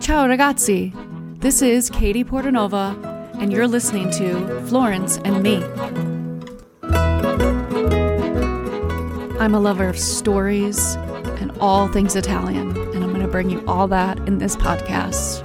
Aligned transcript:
Ciao 0.00 0.26
ragazzi. 0.26 0.92
This 1.40 1.62
is 1.62 1.90
Katie 1.90 2.24
Portanova, 2.24 2.94
and 3.40 3.52
you're 3.52 3.66
listening 3.66 4.10
to 4.12 4.60
Florence 4.66 5.18
and 5.24 5.42
Me. 5.42 5.62
I'm 9.40 9.54
a 9.54 9.60
lover 9.60 9.88
of 9.88 9.98
stories 9.98 10.94
and 11.40 11.50
all 11.58 11.88
things 11.88 12.14
Italian, 12.14 12.76
and 12.76 13.02
I'm 13.02 13.10
going 13.10 13.22
to 13.22 13.28
bring 13.28 13.50
you 13.50 13.64
all 13.66 13.88
that 13.88 14.18
in 14.28 14.38
this 14.38 14.56
podcast. 14.56 15.42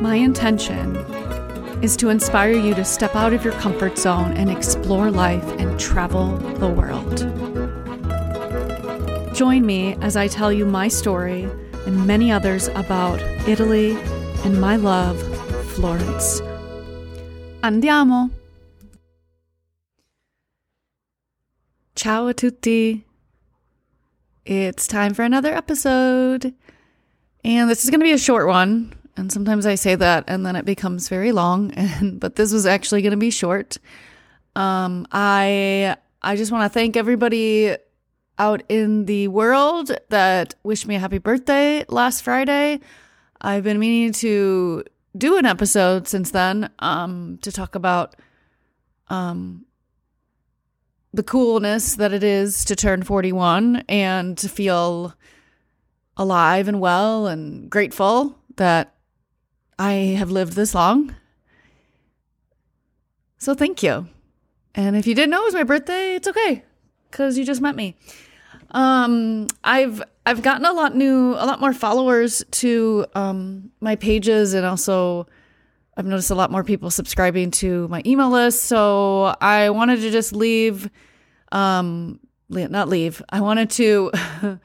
My 0.00 0.16
intention 0.16 0.96
is 1.82 1.96
to 1.98 2.08
inspire 2.08 2.52
you 2.52 2.74
to 2.74 2.84
step 2.84 3.14
out 3.14 3.32
of 3.32 3.44
your 3.44 3.54
comfort 3.54 3.96
zone 3.98 4.32
and 4.32 4.50
explore 4.50 5.10
life 5.10 5.46
and 5.58 5.78
travel 5.78 6.36
the 6.58 6.68
world. 6.68 7.18
Join 9.34 9.64
me 9.64 9.94
as 10.00 10.16
I 10.16 10.26
tell 10.26 10.52
you 10.52 10.66
my 10.66 10.88
story 10.88 11.48
and 11.90 12.06
many 12.06 12.30
others 12.30 12.68
about 12.68 13.20
Italy 13.48 13.96
and 14.44 14.60
my 14.60 14.76
love, 14.76 15.20
Florence. 15.72 16.40
Andiamo! 17.62 18.30
Ciao 21.96 22.28
a 22.28 22.34
tutti! 22.34 23.04
It's 24.46 24.86
time 24.86 25.14
for 25.14 25.22
another 25.22 25.52
episode. 25.52 26.54
And 27.44 27.68
this 27.68 27.82
is 27.82 27.90
going 27.90 28.00
to 28.00 28.04
be 28.04 28.12
a 28.12 28.18
short 28.18 28.46
one. 28.46 28.92
And 29.16 29.32
sometimes 29.32 29.66
I 29.66 29.74
say 29.74 29.96
that 29.96 30.24
and 30.28 30.46
then 30.46 30.54
it 30.54 30.64
becomes 30.64 31.08
very 31.08 31.32
long. 31.32 31.72
And 31.76 32.20
but 32.20 32.36
this 32.36 32.52
was 32.52 32.66
actually 32.66 33.02
going 33.02 33.10
to 33.10 33.16
be 33.16 33.30
short. 33.30 33.78
Um, 34.54 35.08
I 35.10 35.96
I 36.22 36.36
just 36.36 36.52
want 36.52 36.70
to 36.70 36.72
thank 36.72 36.96
everybody 36.96 37.76
out 38.40 38.62
in 38.70 39.04
the 39.04 39.28
world 39.28 39.92
that 40.08 40.54
wished 40.62 40.86
me 40.86 40.96
a 40.96 40.98
happy 40.98 41.18
birthday 41.18 41.84
last 41.88 42.22
Friday. 42.22 42.80
I've 43.38 43.64
been 43.64 43.78
meaning 43.78 44.12
to 44.14 44.82
do 45.16 45.36
an 45.36 45.44
episode 45.44 46.08
since 46.08 46.30
then 46.30 46.70
um, 46.78 47.38
to 47.42 47.52
talk 47.52 47.74
about 47.74 48.16
um, 49.08 49.66
the 51.12 51.22
coolness 51.22 51.96
that 51.96 52.14
it 52.14 52.24
is 52.24 52.64
to 52.64 52.74
turn 52.74 53.02
41 53.02 53.84
and 53.90 54.38
to 54.38 54.48
feel 54.48 55.14
alive 56.16 56.66
and 56.66 56.80
well 56.80 57.26
and 57.26 57.68
grateful 57.68 58.38
that 58.56 58.94
I 59.78 59.92
have 60.16 60.30
lived 60.30 60.54
this 60.54 60.74
long. 60.74 61.14
So 63.36 63.54
thank 63.54 63.82
you. 63.82 64.08
And 64.74 64.96
if 64.96 65.06
you 65.06 65.14
didn't 65.14 65.30
know 65.30 65.42
it 65.42 65.46
was 65.46 65.54
my 65.54 65.64
birthday, 65.64 66.14
it's 66.14 66.28
okay 66.28 66.64
cuz 67.10 67.36
you 67.36 67.44
just 67.44 67.60
met 67.60 67.76
me. 67.76 67.96
Um 68.70 69.46
I've 69.64 70.02
I've 70.26 70.42
gotten 70.42 70.64
a 70.64 70.72
lot 70.72 70.94
new 70.94 71.32
a 71.32 71.46
lot 71.46 71.60
more 71.60 71.72
followers 71.72 72.44
to 72.52 73.06
um 73.14 73.70
my 73.80 73.96
pages 73.96 74.54
and 74.54 74.64
also 74.66 75.26
I've 75.96 76.06
noticed 76.06 76.30
a 76.30 76.34
lot 76.34 76.50
more 76.50 76.64
people 76.64 76.90
subscribing 76.90 77.50
to 77.52 77.88
my 77.88 78.02
email 78.06 78.30
list. 78.30 78.64
So 78.64 79.34
I 79.40 79.70
wanted 79.70 80.00
to 80.00 80.10
just 80.10 80.32
leave 80.32 80.88
um 81.52 82.20
not 82.48 82.88
leave. 82.88 83.22
I 83.30 83.40
wanted 83.40 83.70
to 83.70 84.10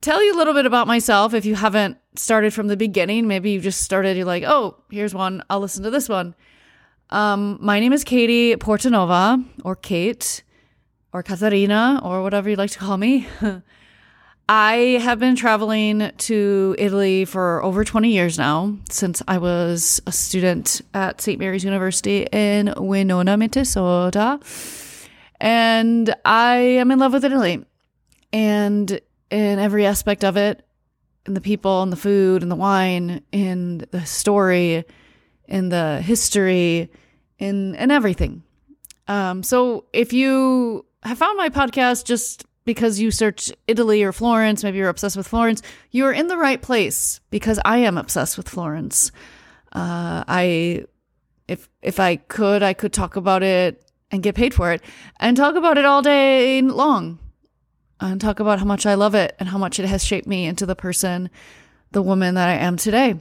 tell 0.00 0.22
you 0.22 0.34
a 0.34 0.38
little 0.38 0.54
bit 0.54 0.66
about 0.66 0.86
myself 0.86 1.34
if 1.34 1.44
you 1.44 1.54
haven't 1.54 1.98
started 2.14 2.54
from 2.54 2.68
the 2.68 2.76
beginning. 2.76 3.26
Maybe 3.26 3.50
you 3.50 3.60
just 3.60 3.82
started, 3.82 4.16
you're 4.16 4.26
like, 4.26 4.44
oh, 4.44 4.76
here's 4.90 5.14
one. 5.14 5.42
I'll 5.50 5.60
listen 5.60 5.82
to 5.84 5.90
this 5.90 6.08
one. 6.08 6.34
Um, 7.10 7.58
my 7.60 7.80
name 7.80 7.92
is 7.92 8.04
Katie 8.04 8.56
Portanova, 8.56 9.44
or 9.64 9.76
Kate, 9.76 10.42
or 11.16 11.22
Katarina, 11.22 11.98
or 12.04 12.20
whatever 12.20 12.50
you'd 12.50 12.58
like 12.58 12.72
to 12.72 12.78
call 12.78 12.98
me. 12.98 13.26
I 14.50 15.00
have 15.00 15.18
been 15.18 15.34
traveling 15.34 16.12
to 16.14 16.76
Italy 16.78 17.24
for 17.24 17.62
over 17.64 17.84
20 17.84 18.10
years 18.10 18.36
now, 18.36 18.76
since 18.90 19.22
I 19.26 19.38
was 19.38 19.98
a 20.06 20.12
student 20.12 20.82
at 20.92 21.22
St. 21.22 21.40
Mary's 21.40 21.64
University 21.64 22.26
in 22.30 22.74
Winona, 22.76 23.38
Minnesota. 23.38 24.38
And 25.40 26.14
I 26.26 26.56
am 26.56 26.90
in 26.90 26.98
love 26.98 27.14
with 27.14 27.24
Italy. 27.24 27.64
And 28.30 29.00
in 29.30 29.58
every 29.58 29.86
aspect 29.86 30.22
of 30.22 30.36
it 30.36 30.66
in 31.24 31.32
the 31.32 31.40
people 31.40 31.82
and 31.82 31.90
the 31.90 31.96
food 31.96 32.42
and 32.42 32.52
the 32.52 32.56
wine 32.56 33.22
and 33.32 33.80
the 33.90 34.04
story 34.04 34.84
and 35.48 35.72
the 35.72 36.02
history 36.02 36.90
and 37.40 37.74
and 37.76 37.90
everything 37.90 38.42
um, 39.08 39.42
so 39.42 39.86
if 39.92 40.12
you 40.12 40.86
have 41.06 41.18
found 41.18 41.36
my 41.36 41.48
podcast 41.48 42.04
just 42.04 42.44
because 42.64 42.98
you 42.98 43.10
search 43.10 43.52
Italy 43.66 44.02
or 44.02 44.12
Florence, 44.12 44.62
maybe 44.62 44.78
you're 44.78 44.88
obsessed 44.88 45.16
with 45.16 45.26
Florence, 45.26 45.62
you're 45.90 46.12
in 46.12 46.26
the 46.26 46.36
right 46.36 46.60
place 46.60 47.20
because 47.30 47.60
I 47.64 47.78
am 47.78 47.96
obsessed 47.96 48.36
with 48.36 48.48
Florence. 48.48 49.12
Uh, 49.72 50.24
I, 50.26 50.84
if 51.48 51.68
if 51.80 52.00
I 52.00 52.16
could, 52.16 52.62
I 52.62 52.74
could 52.74 52.92
talk 52.92 53.16
about 53.16 53.42
it 53.42 53.82
and 54.10 54.22
get 54.22 54.34
paid 54.34 54.52
for 54.52 54.72
it 54.72 54.82
and 55.20 55.36
talk 55.36 55.54
about 55.54 55.78
it 55.78 55.84
all 55.84 56.02
day 56.02 56.60
long 56.60 57.18
and 58.00 58.20
talk 58.20 58.40
about 58.40 58.58
how 58.58 58.64
much 58.64 58.84
I 58.84 58.94
love 58.94 59.14
it 59.14 59.34
and 59.38 59.48
how 59.48 59.58
much 59.58 59.78
it 59.78 59.86
has 59.86 60.04
shaped 60.04 60.26
me 60.26 60.44
into 60.44 60.66
the 60.66 60.76
person, 60.76 61.30
the 61.92 62.02
woman 62.02 62.34
that 62.34 62.48
I 62.48 62.54
am 62.54 62.76
today. 62.76 63.14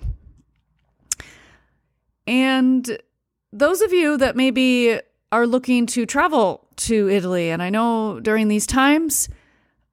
And 2.28 2.98
those 3.54 3.82
of 3.82 3.94
you 3.94 4.18
that 4.18 4.36
maybe 4.36 5.00
are 5.32 5.48
looking 5.48 5.86
to 5.88 6.06
travel 6.06 6.65
to 6.78 7.10
Italy, 7.10 7.50
and 7.50 7.62
I 7.62 7.70
know 7.70 8.20
during 8.20 8.48
these 8.48 8.68
times, 8.68 9.30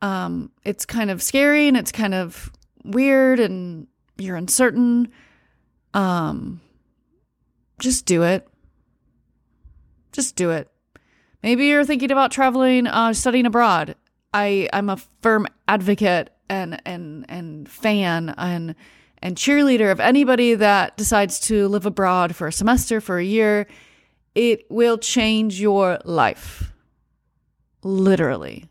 um, 0.00 0.50
it's 0.65 0.84
kind 0.84 1.10
of 1.10 1.22
scary 1.22 1.69
and 1.69 1.76
it's 1.76 1.93
kind 1.93 2.15
of 2.15 2.50
weird 2.84 3.38
and 3.41 3.87
you're 4.19 4.37
uncertain. 4.37 5.09
Um, 5.94 6.60
just 7.78 8.06
do 8.06 8.22
it. 8.22 8.48
Just 10.12 10.37
do 10.37 10.50
it. 10.50 10.69
Maybe 11.42 11.66
you're 11.66 11.84
thinking 11.84 12.10
about 12.10 12.31
traveling, 12.31 12.87
uh, 12.87 13.12
studying 13.12 13.47
abroad, 13.47 13.97
I 14.34 14.69
I'm 14.72 14.88
a 14.88 14.97
firm 15.21 15.47
advocate 15.69 16.31
and 16.48 16.81
and 16.87 17.26
and 17.28 17.69
fan 17.69 18.34
and 18.37 18.75
and 19.21 19.37
cheerleader 19.37 19.92
of 19.92 20.00
anybody 20.00 20.54
that 20.54 20.97
decides 20.97 21.38
to 21.41 21.69
live 21.69 21.87
abroad 21.87 22.34
for 22.34 22.47
a 22.47 22.53
semester 22.53 23.00
for 23.00 23.19
a 23.19 23.25
year. 23.25 23.66
It 24.34 24.65
will 24.71 24.98
change 24.98 25.60
your 25.60 25.98
life. 26.04 26.72
Literally. 27.82 28.69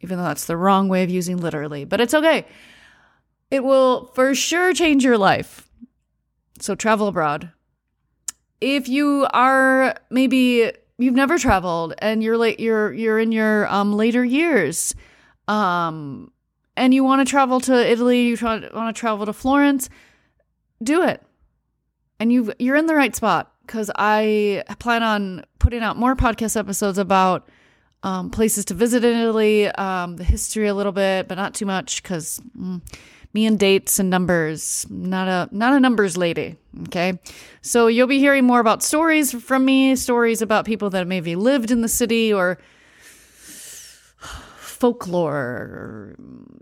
Even 0.00 0.18
though 0.18 0.24
that's 0.24 0.44
the 0.44 0.56
wrong 0.56 0.88
way 0.88 1.02
of 1.02 1.10
using 1.10 1.38
literally, 1.38 1.84
but 1.84 2.00
it's 2.00 2.14
okay. 2.14 2.46
It 3.50 3.64
will 3.64 4.06
for 4.14 4.34
sure 4.34 4.74
change 4.74 5.04
your 5.04 5.16
life. 5.16 5.68
So 6.60 6.74
travel 6.74 7.08
abroad. 7.08 7.50
If 8.60 8.88
you 8.88 9.26
are 9.32 9.94
maybe 10.10 10.72
you've 10.98 11.14
never 11.14 11.38
traveled 11.38 11.94
and 11.98 12.22
you're 12.22 12.38
late 12.38 12.60
you're 12.60 12.92
you're 12.92 13.18
in 13.18 13.32
your 13.32 13.66
um 13.68 13.92
later 13.92 14.24
years 14.24 14.94
um 15.48 16.30
and 16.76 16.92
you 16.92 17.04
want 17.04 17.26
to 17.26 17.30
travel 17.30 17.60
to 17.60 17.90
Italy, 17.90 18.22
you 18.22 18.36
want 18.42 18.64
to 18.72 18.92
travel 18.92 19.24
to 19.26 19.32
Florence, 19.32 19.88
do 20.82 21.02
it. 21.02 21.22
And 22.18 22.32
you 22.32 22.52
you're 22.58 22.76
in 22.76 22.86
the 22.86 22.94
right 22.94 23.14
spot 23.14 23.52
cuz 23.66 23.90
I 23.96 24.64
plan 24.78 25.02
on 25.02 25.44
putting 25.58 25.82
out 25.82 25.96
more 25.96 26.16
podcast 26.16 26.56
episodes 26.56 26.98
about 26.98 27.48
um, 28.04 28.30
places 28.30 28.66
to 28.66 28.74
visit 28.74 29.02
in 29.02 29.16
Italy, 29.16 29.66
um, 29.66 30.16
the 30.16 30.24
history 30.24 30.68
a 30.68 30.74
little 30.74 30.92
bit, 30.92 31.26
but 31.26 31.36
not 31.36 31.54
too 31.54 31.66
much 31.66 32.02
cuz 32.02 32.40
mm, 32.56 32.80
me 33.32 33.46
and 33.46 33.58
dates 33.58 33.98
and 33.98 34.10
numbers. 34.10 34.86
Not 34.90 35.26
a 35.26 35.48
not 35.50 35.72
a 35.72 35.80
numbers 35.80 36.16
lady. 36.16 36.56
Okay. 36.84 37.18
So 37.62 37.88
you'll 37.88 38.06
be 38.06 38.18
hearing 38.18 38.44
more 38.44 38.60
about 38.60 38.82
stories 38.82 39.32
from 39.32 39.64
me, 39.64 39.96
stories 39.96 40.42
about 40.42 40.66
people 40.66 40.90
that 40.90 41.06
maybe 41.06 41.34
lived 41.34 41.70
in 41.70 41.80
the 41.80 41.88
city 41.88 42.32
or 42.32 42.58
folklore 44.58 46.14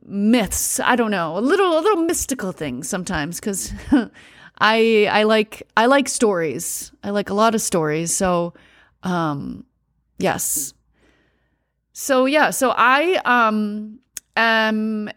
myths. 0.06 0.78
I 0.78 0.94
don't 0.96 1.10
know. 1.10 1.36
A 1.36 1.40
little 1.40 1.78
a 1.78 1.80
little 1.80 2.04
mystical 2.04 2.52
things 2.52 2.88
sometimes 2.88 3.40
because 3.40 3.72
I 4.58 5.08
I 5.10 5.24
like 5.24 5.66
I 5.76 5.86
like 5.86 6.08
stories. 6.08 6.92
I 7.02 7.10
like 7.10 7.30
a 7.30 7.34
lot 7.34 7.54
of 7.56 7.60
stories. 7.60 8.14
So 8.14 8.54
um 9.02 9.64
yes. 10.18 10.72
So 11.92 12.26
yeah, 12.26 12.50
so 12.50 12.72
I 12.76 13.20
um 13.24 13.98
am 14.36 15.10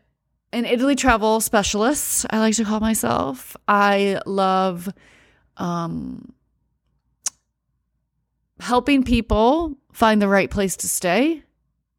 an 0.56 0.66
Italy 0.66 0.96
travel 0.96 1.42
specialist, 1.42 2.26
I 2.30 2.40
like 2.40 2.56
to 2.56 2.64
call 2.64 2.80
myself. 2.80 3.58
I 3.68 4.22
love 4.26 4.88
um, 5.58 6.34
helping 8.62 9.04
people 9.04 9.78
find 9.92 10.22
the 10.22 10.30
right 10.30 10.50
place 10.50 10.78
to 10.78 10.88
stay 10.88 11.44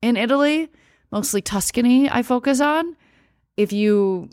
in 0.01 0.17
Italy, 0.17 0.71
mostly 1.13 1.43
Tuscany, 1.43 2.09
I 2.09 2.23
focus 2.23 2.63
on. 2.63 2.97
If 3.59 3.75
you 3.75 4.31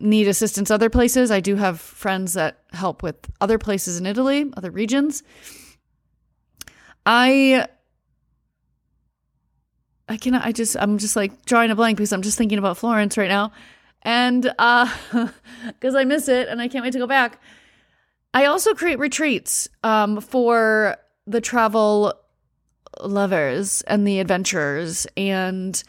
need 0.00 0.26
assistance 0.26 0.70
other 0.70 0.88
places, 0.88 1.30
I 1.30 1.40
do 1.40 1.56
have 1.56 1.78
friends 1.78 2.32
that 2.32 2.62
help 2.72 3.02
with 3.02 3.16
other 3.42 3.58
places 3.58 3.98
in 3.98 4.06
Italy, 4.06 4.50
other 4.56 4.70
regions. 4.70 5.22
I 7.04 7.66
I 10.08 10.16
cannot, 10.16 10.44
I 10.44 10.52
just, 10.52 10.76
I'm 10.78 10.98
just 10.98 11.16
like 11.16 11.44
drawing 11.46 11.70
a 11.70 11.74
blank 11.74 11.96
because 11.96 12.12
I'm 12.12 12.22
just 12.22 12.38
thinking 12.38 12.58
about 12.58 12.78
Florence 12.78 13.16
right 13.16 13.28
now. 13.28 13.52
And 14.02 14.52
uh 14.58 14.88
because 15.66 15.94
I 15.96 16.04
miss 16.04 16.28
it 16.28 16.48
and 16.48 16.60
I 16.62 16.68
can't 16.68 16.84
wait 16.84 16.92
to 16.92 16.98
go 16.98 17.08
back. 17.08 17.40
I 18.32 18.44
also 18.44 18.72
create 18.74 18.98
retreats 18.98 19.68
um 19.82 20.20
for 20.20 20.96
the 21.26 21.40
travel 21.40 22.14
lovers 23.00 23.82
and 23.82 24.06
the 24.06 24.20
adventurers 24.20 25.06
and 25.16 25.82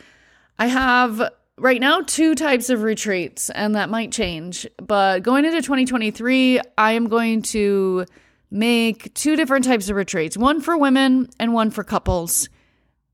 I 0.58 0.68
have 0.68 1.30
right 1.58 1.80
now 1.80 2.02
two 2.02 2.36
types 2.36 2.70
of 2.70 2.84
retreats 2.84 3.50
and 3.52 3.76
that 3.76 3.90
might 3.90 4.12
change 4.12 4.68
but 4.78 5.24
going 5.24 5.44
into 5.44 5.60
2023 5.60 6.62
i 6.78 6.92
am 6.92 7.08
going 7.08 7.42
to 7.42 8.06
make 8.52 9.12
two 9.16 9.36
different 9.36 9.66
types 9.66 9.90
of 9.90 9.96
retreats 9.96 10.38
one 10.38 10.62
for 10.62 10.78
women 10.78 11.28
and 11.40 11.54
one 11.54 11.72
for 11.72 11.84
couples 11.84 12.48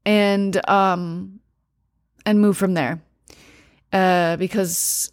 and 0.06 0.68
um 0.70 1.40
and 2.26 2.40
move 2.40 2.58
from 2.58 2.74
there 2.74 3.02
uh 3.92 4.36
because 4.38 5.12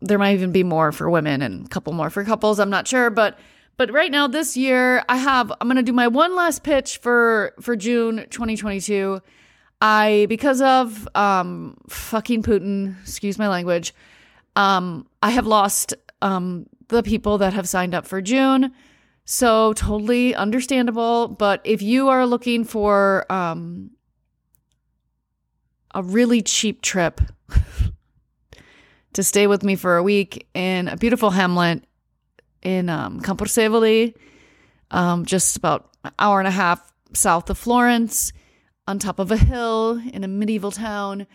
there 0.00 0.18
might 0.18 0.34
even 0.34 0.52
be 0.52 0.62
more 0.62 0.92
for 0.92 1.10
women 1.10 1.42
and 1.42 1.66
a 1.66 1.68
couple 1.68 1.92
more 1.92 2.10
for 2.10 2.24
couples 2.24 2.58
i'm 2.58 2.70
not 2.70 2.86
sure 2.86 3.10
but 3.10 3.38
but 3.76 3.92
right 3.92 4.10
now 4.10 4.26
this 4.26 4.56
year 4.56 5.04
i 5.08 5.16
have 5.16 5.52
i'm 5.60 5.68
going 5.68 5.76
to 5.76 5.82
do 5.82 5.92
my 5.92 6.08
one 6.08 6.34
last 6.36 6.62
pitch 6.62 6.98
for 6.98 7.52
for 7.60 7.76
june 7.76 8.26
2022 8.30 9.20
I 9.80 10.26
because 10.28 10.60
of 10.60 11.08
um 11.14 11.76
fucking 11.88 12.42
Putin, 12.42 13.00
excuse 13.02 13.38
my 13.38 13.48
language, 13.48 13.94
um 14.56 15.06
I 15.22 15.30
have 15.30 15.46
lost 15.46 15.94
um 16.22 16.66
the 16.88 17.02
people 17.02 17.38
that 17.38 17.52
have 17.52 17.68
signed 17.68 17.94
up 17.94 18.06
for 18.06 18.20
June. 18.20 18.72
So 19.24 19.74
totally 19.74 20.34
understandable, 20.34 21.28
but 21.28 21.60
if 21.64 21.82
you 21.82 22.08
are 22.08 22.26
looking 22.26 22.64
for 22.64 23.30
um 23.30 23.90
a 25.98 26.02
really 26.02 26.42
cheap 26.42 26.80
trip 26.80 27.20
to 29.14 29.22
stay 29.24 29.48
with 29.48 29.64
me 29.64 29.74
for 29.74 29.96
a 29.96 30.02
week 30.02 30.46
in 30.54 30.86
a 30.86 30.96
beautiful 30.96 31.30
hamlet 31.30 31.82
in 32.62 32.88
um, 32.88 33.20
um, 34.92 35.24
just 35.24 35.56
about 35.56 35.90
an 36.04 36.12
hour 36.20 36.38
and 36.38 36.46
a 36.46 36.52
half 36.52 36.92
south 37.14 37.50
of 37.50 37.58
Florence 37.58 38.32
on 38.86 39.00
top 39.00 39.18
of 39.18 39.32
a 39.32 39.36
hill 39.36 40.00
in 40.12 40.22
a 40.22 40.28
medieval 40.28 40.70
town. 40.70 41.26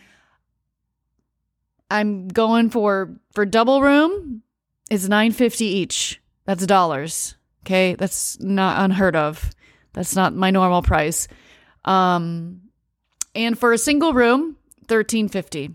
I'm 1.91 2.29
going 2.29 2.69
for 2.69 3.19
for 3.33 3.45
double 3.45 3.81
room. 3.81 4.43
It's 4.89 5.09
950 5.09 5.65
each. 5.65 6.21
That's 6.45 6.65
dollars. 6.65 7.35
Okay? 7.65 7.95
That's 7.95 8.39
not 8.39 8.81
unheard 8.81 9.17
of. 9.17 9.51
That's 9.91 10.15
not 10.15 10.33
my 10.33 10.51
normal 10.51 10.83
price. 10.83 11.27
Um 11.83 12.61
and 13.35 13.57
for 13.57 13.73
a 13.73 13.77
single 13.77 14.13
room, 14.13 14.57
1350. 14.87 15.71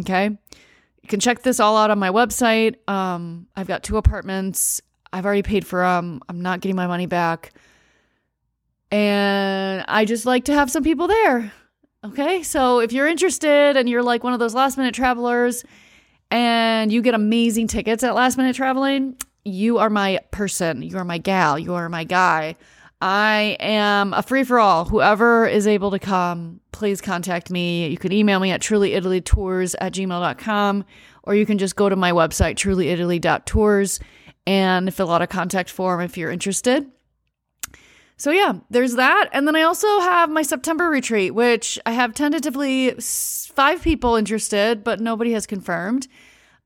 Okay? 0.00 0.24
You 0.26 1.08
can 1.08 1.20
check 1.20 1.42
this 1.42 1.60
all 1.60 1.76
out 1.76 1.90
on 1.90 1.98
my 1.98 2.10
website. 2.10 2.76
Um 2.88 3.46
I've 3.56 3.68
got 3.68 3.82
two 3.82 3.96
apartments. 3.96 4.80
I've 5.12 5.26
already 5.26 5.42
paid 5.42 5.66
for 5.66 5.80
them. 5.80 6.20
I'm 6.28 6.40
not 6.40 6.60
getting 6.60 6.76
my 6.76 6.86
money 6.86 7.06
back. 7.06 7.52
And 8.92 9.84
I 9.88 10.04
just 10.04 10.26
like 10.26 10.44
to 10.44 10.54
have 10.54 10.70
some 10.70 10.82
people 10.82 11.08
there. 11.08 11.52
Okay. 12.04 12.42
So 12.42 12.80
if 12.80 12.92
you're 12.92 13.06
interested 13.06 13.76
and 13.76 13.88
you're 13.88 14.02
like 14.02 14.24
one 14.24 14.32
of 14.32 14.38
those 14.38 14.54
last 14.54 14.76
minute 14.76 14.94
travelers 14.94 15.64
and 16.30 16.92
you 16.92 17.02
get 17.02 17.14
amazing 17.14 17.66
tickets 17.66 18.02
at 18.02 18.14
last 18.14 18.36
minute 18.36 18.56
traveling, 18.56 19.16
you 19.44 19.78
are 19.78 19.90
my 19.90 20.20
person. 20.30 20.82
You 20.82 20.98
are 20.98 21.04
my 21.04 21.18
gal. 21.18 21.58
You 21.58 21.74
are 21.74 21.88
my 21.88 22.04
guy. 22.04 22.56
I 23.00 23.56
am 23.60 24.12
a 24.12 24.22
free 24.22 24.44
for 24.44 24.60
all. 24.60 24.84
Whoever 24.84 25.46
is 25.46 25.66
able 25.66 25.90
to 25.92 25.98
come, 25.98 26.60
please 26.72 27.00
contact 27.00 27.50
me. 27.50 27.88
You 27.88 27.96
can 27.96 28.12
email 28.12 28.40
me 28.40 28.50
at 28.50 28.60
trulyitalytours 28.60 29.74
at 29.80 29.94
gmail.com 29.94 30.84
or 31.22 31.34
you 31.34 31.46
can 31.46 31.58
just 31.58 31.76
go 31.76 31.88
to 31.88 31.96
my 31.96 32.12
website, 32.12 32.56
trulyitaly.tours, 32.56 34.00
and 34.46 34.92
fill 34.92 35.10
out 35.10 35.22
a 35.22 35.26
contact 35.26 35.70
form 35.70 36.00
if 36.00 36.18
you're 36.18 36.30
interested. 36.30 36.90
So 38.16 38.30
yeah, 38.30 38.54
there's 38.68 38.96
that. 38.96 39.30
And 39.32 39.46
then 39.46 39.56
I 39.56 39.62
also 39.62 40.00
have 40.00 40.28
my 40.28 40.42
September 40.42 40.90
retreat, 40.90 41.34
which 41.34 41.78
I 41.86 41.92
have 41.92 42.12
tentatively 42.12 42.90
five 43.00 43.80
people 43.80 44.16
interested, 44.16 44.84
but 44.84 45.00
nobody 45.00 45.32
has 45.32 45.46
confirmed. 45.46 46.06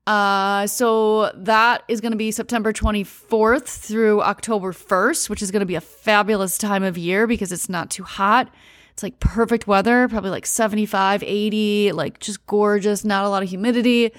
Uh, 0.07 0.67
so 0.67 1.31
that 1.33 1.83
is 1.87 1.99
going 1.99 2.11
to 2.11 2.17
be 2.17 2.29
September 2.31 2.71
24th 2.71 3.65
through 3.65 4.21
October 4.21 4.71
1st, 4.71 5.29
which 5.29 5.41
is 5.41 5.49
going 5.49 5.61
to 5.61 5.65
be 5.65 5.75
a 5.75 5.81
fabulous 5.81 6.57
time 6.57 6.83
of 6.83 6.97
year 6.97 7.25
because 7.25 7.51
it's 7.51 7.69
not 7.69 7.89
too 7.89 8.03
hot. 8.03 8.53
It's 8.91 9.01
like 9.01 9.19
perfect 9.19 9.67
weather, 9.67 10.07
probably 10.07 10.29
like 10.29 10.45
75, 10.45 11.23
80, 11.23 11.91
like 11.93 12.19
just 12.19 12.45
gorgeous, 12.45 13.03
not 13.03 13.25
a 13.25 13.29
lot 13.29 13.41
of 13.41 13.49
humidity. 13.49 14.11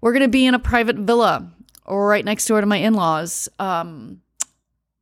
We're 0.00 0.12
going 0.12 0.22
to 0.22 0.28
be 0.28 0.46
in 0.46 0.54
a 0.54 0.58
private 0.58 0.96
villa 0.96 1.52
right 1.86 2.24
next 2.24 2.46
door 2.46 2.60
to 2.60 2.66
my 2.66 2.76
in 2.76 2.94
laws. 2.94 3.48
Um, 3.58 4.22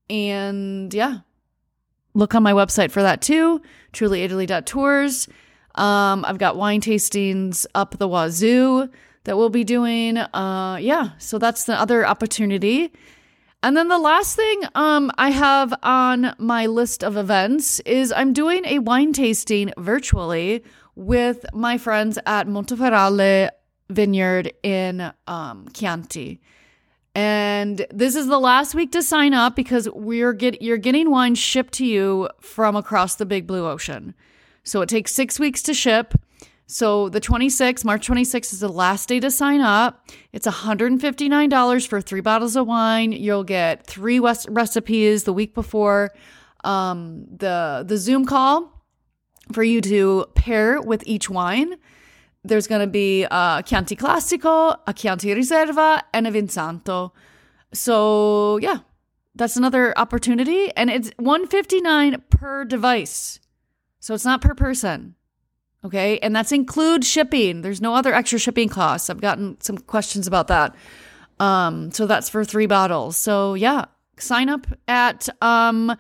and 0.09 0.93
yeah, 0.93 1.19
look 2.15 2.35
on 2.35 2.43
my 2.43 2.53
website 2.53 2.91
for 2.91 3.03
that 3.03 3.21
too, 3.21 3.61
trulyitaly.tours. 3.93 5.29
Um, 5.75 6.25
I've 6.25 6.39
got 6.39 6.57
wine 6.57 6.81
tastings 6.81 7.67
up 7.75 7.99
the 7.99 8.09
wazoo 8.09 8.89
that 9.25 9.37
we'll 9.37 9.51
be 9.51 9.65
doing. 9.65 10.19
Uh, 10.19 10.79
yeah, 10.81 11.11
so 11.19 11.39
that's 11.39 11.65
the 11.65 11.79
other 11.79 12.07
opportunity. 12.07 12.93
And 13.63 13.77
then 13.77 13.89
the 13.89 13.99
last 13.99 14.35
thing 14.35 14.63
um, 14.75 15.13
I 15.19 15.31
have 15.31 15.73
on 15.85 16.35
my 16.39 16.67
list 16.67 17.05
of 17.05 17.17
events 17.17 17.79
is 17.81 18.13
I'm 18.13 18.33
doing 18.33 18.65
a 18.65 18.81
wine 18.81 19.13
tasting 19.13 19.73
virtually 19.79 20.65
with 20.97 21.47
my 21.53 21.79
friends 21.79 22.19
at 22.27 22.49
Montefioralle 22.49 23.51
Vineyard 23.89 24.53
in 24.63 25.13
um, 25.29 25.69
Chianti. 25.73 26.41
And 27.15 27.87
this 27.93 28.17
is 28.17 28.27
the 28.27 28.41
last 28.41 28.75
week 28.75 28.91
to 28.93 29.03
sign 29.03 29.35
up 29.35 29.55
because 29.55 29.89
we're 29.91 30.33
get 30.33 30.63
you're 30.63 30.79
getting 30.79 31.11
wine 31.11 31.35
shipped 31.35 31.75
to 31.75 31.87
you 31.87 32.29
from 32.41 32.75
across 32.75 33.17
the 33.17 33.27
big 33.27 33.47
blue 33.47 33.67
ocean. 33.67 34.15
So 34.65 34.81
it 34.81 34.89
takes 34.89 35.15
6 35.15 35.39
weeks 35.39 35.63
to 35.65 35.75
ship. 35.75 36.15
So 36.73 37.09
the 37.09 37.21
26th, 37.21 37.85
March 37.85 38.09
26th 38.09 38.53
is 38.55 38.61
the 38.61 38.69
last 38.69 39.09
day 39.09 39.21
to 39.21 39.31
sign 39.31 39.61
up. 39.61 40.09
It's 40.33 40.47
$159 40.47 41.87
for 41.87 42.01
3 42.01 42.21
bottles 42.21 42.57
of 42.57 42.67
wine. 42.67 43.13
You'll 43.13 43.45
get 43.45 43.87
3 43.87 44.19
recipes 44.19 45.25
the 45.25 45.33
week 45.33 45.55
before 45.55 46.13
um, 46.65 47.27
the 47.29 47.85
the 47.87 47.97
Zoom 47.97 48.25
call 48.25 48.85
for 49.53 49.65
you 49.65 49.81
to 49.81 50.27
pair 50.35 50.81
with 50.81 51.03
each 51.07 51.29
wine 51.29 51.77
there's 52.45 52.67
going 52.67 52.81
to 52.81 52.87
be 52.87 53.25
a 53.25 53.63
Chianti 53.65 53.97
Classico, 53.97 54.77
a 54.87 54.93
Chianti 54.93 55.35
Riserva, 55.35 56.03
and 56.13 56.27
a 56.27 56.31
Vinsanto. 56.31 57.13
So, 57.73 58.59
yeah, 58.59 58.79
that's 59.35 59.57
another 59.57 59.97
opportunity. 59.97 60.71
And 60.77 60.91
it's 60.91 61.11
159 61.19 62.23
per 62.31 62.65
device. 62.65 63.39
So 64.01 64.15
it's 64.15 64.25
not 64.25 64.41
per 64.41 64.55
person. 64.55 65.15
Okay. 65.85 66.19
And 66.19 66.35
that's 66.35 66.53
include 66.53 67.05
shipping. 67.05 67.63
There's 67.63 67.81
no 67.81 67.95
other 67.95 68.15
extra 68.15 68.39
shipping 68.39 68.69
costs. 68.69 69.11
I've 69.11 69.21
gotten 69.21 69.61
some 69.61 69.79
questions 69.79 70.27
about 70.27 70.49
that. 70.49 70.75
Um, 71.41 71.91
so 71.91 72.07
that's 72.07 72.29
for 72.29 72.45
three 72.45 72.67
bottles. 72.67 73.17
So 73.17 73.55
yeah, 73.55 73.87
sign 74.17 74.49
up 74.49 74.67
at 74.87 75.29
um 75.43 75.97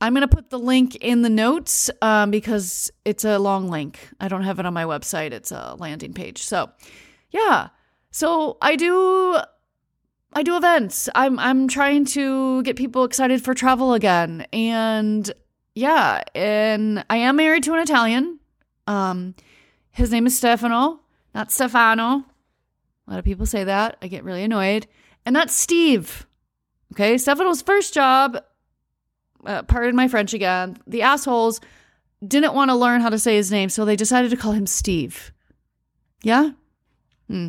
I'm 0.00 0.14
going 0.14 0.26
to 0.26 0.34
put 0.34 0.50
the 0.50 0.58
link 0.58 0.94
in 0.96 1.22
the 1.22 1.30
notes 1.30 1.90
um, 2.02 2.30
because 2.30 2.90
it's 3.04 3.24
a 3.24 3.38
long 3.38 3.68
link. 3.68 3.98
I 4.20 4.28
don't 4.28 4.44
have 4.44 4.60
it 4.60 4.66
on 4.66 4.72
my 4.72 4.84
website. 4.84 5.32
It's 5.32 5.50
a 5.50 5.74
landing 5.78 6.12
page. 6.12 6.42
So, 6.44 6.70
yeah. 7.30 7.68
So 8.10 8.58
I 8.62 8.76
do 8.76 9.38
I 10.32 10.42
do 10.42 10.56
events. 10.56 11.08
I'm 11.14 11.38
I'm 11.38 11.68
trying 11.68 12.04
to 12.06 12.62
get 12.62 12.76
people 12.76 13.04
excited 13.04 13.42
for 13.42 13.54
travel 13.54 13.92
again. 13.94 14.46
And 14.52 15.30
yeah, 15.74 16.22
and 16.34 17.04
I 17.10 17.16
am 17.16 17.36
married 17.36 17.64
to 17.64 17.74
an 17.74 17.80
Italian. 17.80 18.38
Um 18.88 19.34
his 19.90 20.10
name 20.10 20.26
is 20.26 20.36
Stefano, 20.36 21.00
not 21.34 21.52
Stefano. 21.52 22.24
A 23.06 23.10
lot 23.10 23.18
of 23.18 23.24
people 23.24 23.46
say 23.46 23.64
that. 23.64 23.96
I 24.02 24.08
get 24.08 24.24
really 24.24 24.42
annoyed. 24.42 24.86
And 25.24 25.34
not 25.34 25.50
Steve. 25.50 26.26
Okay, 26.92 27.18
Stefano's 27.18 27.62
first 27.62 27.94
job 27.94 28.42
uh, 29.44 29.62
pardon 29.62 29.96
my 29.96 30.08
French 30.08 30.34
again, 30.34 30.78
the 30.86 31.02
assholes 31.02 31.60
didn't 32.26 32.54
want 32.54 32.70
to 32.70 32.76
learn 32.76 33.00
how 33.00 33.08
to 33.08 33.18
say 33.18 33.36
his 33.36 33.50
name, 33.50 33.68
so 33.68 33.84
they 33.84 33.96
decided 33.96 34.30
to 34.30 34.36
call 34.36 34.52
him 34.52 34.66
Steve. 34.66 35.32
Yeah? 36.22 36.50
Hmm. 37.28 37.48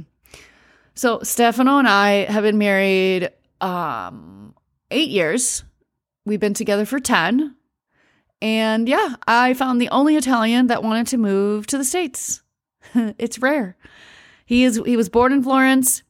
So 0.93 1.19
Stefano 1.23 1.77
and 1.79 1.87
I 1.87 2.25
have 2.25 2.43
been 2.43 2.57
married 2.57 3.31
um, 3.61 4.53
eight 4.91 5.09
years. 5.09 5.63
We've 6.25 6.39
been 6.39 6.53
together 6.53 6.85
for 6.85 6.99
10. 6.99 7.55
And 8.41 8.87
yeah, 8.87 9.15
I 9.27 9.53
found 9.53 9.81
the 9.81 9.89
only 9.89 10.15
Italian 10.15 10.67
that 10.67 10.83
wanted 10.83 11.07
to 11.07 11.17
move 11.17 11.67
to 11.67 11.77
the 11.77 11.83
States. 11.83 12.41
it's 12.95 13.39
rare. 13.39 13.75
He 14.45 14.63
is 14.63 14.81
he 14.85 14.97
was 14.97 15.09
born 15.09 15.31
in 15.33 15.43
Florence. 15.43 16.03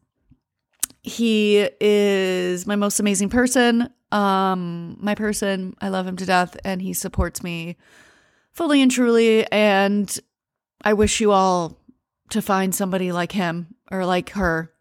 He 1.02 1.68
is 1.80 2.68
my 2.68 2.76
most 2.76 3.00
amazing 3.00 3.30
person 3.30 3.90
um 4.12 4.98
my 5.00 5.14
person 5.14 5.76
i 5.82 5.90
love 5.90 6.08
him 6.08 6.18
to 6.18 6.26
death 6.26 6.58
and 6.66 6.82
he 6.82 6.94
supports 6.94 7.44
me 7.44 7.78
fully 8.54 8.82
and 8.82 8.92
truly 8.92 9.46
and 9.52 10.20
i 10.84 10.94
wish 10.94 11.22
you 11.22 11.32
all 11.32 11.78
to 12.30 12.42
find 12.42 12.74
somebody 12.74 13.12
like 13.12 13.32
him 13.32 13.68
or 13.92 14.06
like 14.06 14.32
her 14.32 14.74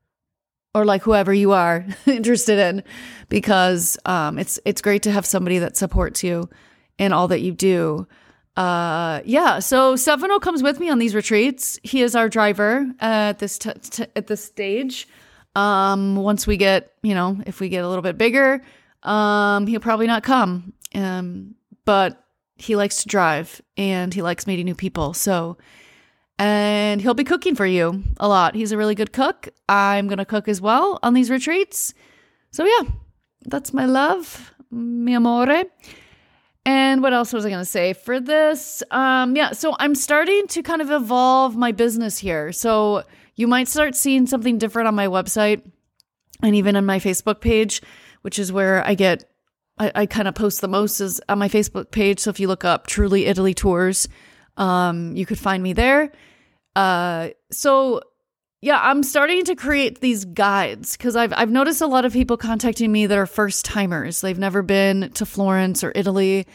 or 0.75 0.85
like 0.85 1.03
whoever 1.03 1.33
you 1.33 1.53
are 1.53 1.85
interested 2.07 2.59
in 2.59 2.83
because 3.29 3.99
um, 4.05 4.39
it's 4.39 4.59
it's 4.65 4.83
great 4.83 5.03
to 5.03 5.11
have 5.11 5.27
somebody 5.27 5.59
that 5.59 5.77
supports 5.77 6.23
you 6.23 6.49
in 6.99 7.13
all 7.13 7.29
that 7.29 7.41
you 7.41 7.53
do. 7.53 8.07
Uh, 8.57 9.21
yeah, 9.25 9.61
so 9.61 9.95
Stefano 9.95 10.41
comes 10.41 10.63
with 10.63 10.81
me 10.81 10.91
on 10.91 10.99
these 10.99 11.15
retreats. 11.15 11.79
He 11.85 12.03
is 12.03 12.17
our 12.17 12.29
driver 12.29 12.87
at 12.99 13.39
this 13.39 13.57
t- 13.57 13.73
t- 13.81 14.07
at 14.17 14.27
this 14.27 14.45
stage. 14.45 15.07
Um, 15.55 16.17
once 16.17 16.47
we 16.47 16.57
get, 16.57 16.93
you 17.03 17.15
know, 17.15 17.41
if 17.47 17.61
we 17.61 17.69
get 17.69 17.85
a 17.85 17.89
little 17.89 18.03
bit 18.03 18.19
bigger, 18.19 18.61
um, 19.05 19.67
he'll 19.69 19.81
probably 19.81 20.09
not 20.09 20.25
come. 20.25 20.73
Um, 20.95 21.55
but 21.85 22.25
he 22.57 22.75
likes 22.75 23.03
to 23.03 23.09
drive 23.09 23.63
and 23.77 24.13
he 24.13 24.23
likes 24.23 24.47
meeting 24.47 24.67
new 24.67 24.75
people. 24.75 25.15
So, 25.15 25.57
and 26.39 27.01
he'll 27.01 27.15
be 27.15 27.25
cooking 27.25 27.55
for 27.55 27.67
you 27.67 28.03
a 28.19 28.29
lot. 28.29 28.55
He's 28.55 28.73
a 28.73 28.77
really 28.77 28.95
good 28.95 29.13
cook. 29.13 29.49
I'm 29.69 30.09
going 30.09 30.19
to 30.19 30.25
cook 30.25 30.49
as 30.49 30.61
well 30.61 30.99
on 31.03 31.15
these 31.15 31.31
retreats. 31.31 31.95
So, 32.51 32.65
yeah, 32.65 32.91
that's 33.47 33.73
my 33.73 33.87
love, 33.87 34.53
mi 34.71 35.15
amore. 35.15 35.65
And 36.69 37.03
what 37.03 37.15
else 37.15 37.33
was 37.33 37.47
I 37.47 37.49
going 37.49 37.63
to 37.63 37.65
say 37.65 37.95
for 37.95 38.21
this? 38.21 38.83
Um, 38.91 39.35
yeah, 39.35 39.53
so 39.53 39.75
I'm 39.79 39.95
starting 39.95 40.47
to 40.49 40.63
kind 40.63 40.83
of 40.83 40.91
evolve 40.91 41.57
my 41.57 41.73
business 41.73 42.19
here. 42.19 42.53
So, 42.53 43.05
you 43.37 43.47
might 43.47 43.69
start 43.69 43.95
seeing 43.95 44.27
something 44.27 44.59
different 44.59 44.87
on 44.87 44.95
my 44.95 45.07
website 45.07 45.63
and 46.43 46.55
even 46.55 46.77
on 46.77 46.85
my 46.85 46.99
Facebook 46.99 47.41
page, 47.41 47.81
which 48.21 48.39
is 48.39 48.53
where 48.53 48.87
I 48.87 48.95
get 48.95 49.25
I, 49.79 49.93
I 49.95 50.07
kind 50.07 50.29
of 50.29 50.35
post 50.35 50.61
the 50.61 50.69
most 50.69 51.01
is 51.01 51.23
on 51.29 51.39
my 51.39 51.49
Facebook 51.49 51.91
page. 51.91 52.19
So 52.19 52.29
if 52.29 52.39
you 52.39 52.49
look 52.49 52.65
up 52.65 52.87
Truly 52.87 53.25
Italy 53.27 53.55
Tours, 53.55 54.09
um, 54.59 55.17
you 55.17 55.25
could 55.25 55.39
find 55.39 55.63
me 55.63 55.73
there. 55.73 56.13
Uh, 56.77 57.29
so 57.51 58.03
yeah, 58.61 58.81
I'm 58.83 59.03
starting 59.03 59.45
to 59.45 59.55
create 59.55 60.01
these 60.01 60.25
guides 60.25 60.97
because 60.97 61.15
I've 61.15 61.33
I've 61.37 61.51
noticed 61.51 61.81
a 61.81 61.87
lot 61.87 62.05
of 62.05 62.13
people 62.13 62.37
contacting 62.37 62.91
me 62.91 63.07
that 63.07 63.17
are 63.17 63.27
first 63.27 63.65
timers. 63.65 64.21
They've 64.21 64.39
never 64.39 64.63
been 64.63 65.11
to 65.15 65.25
Florence 65.25 65.85
or 65.85 65.93
Italy. 65.95 66.47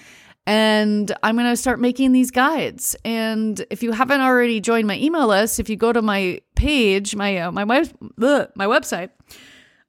And 0.45 1.09
I'm 1.23 1.37
going 1.37 1.49
to 1.49 1.55
start 1.55 1.79
making 1.79 2.11
these 2.11 2.29
guides. 2.29 2.97
And 3.05 3.65
if 3.69 3.81
you 3.81 3.93
haven't 3.93 4.19
already 4.19 4.59
joined 4.59 4.87
my 4.87 4.97
email 4.97 5.27
list, 5.27 5.57
if 5.57 5.69
you 5.69 5.77
go 5.77 5.93
to 5.93 6.01
my 6.01 6.41
page, 6.55 7.15
my 7.15 7.37
uh, 7.37 7.51
my 7.53 7.63
web, 7.63 7.87
my 8.17 8.65
website, 8.65 9.11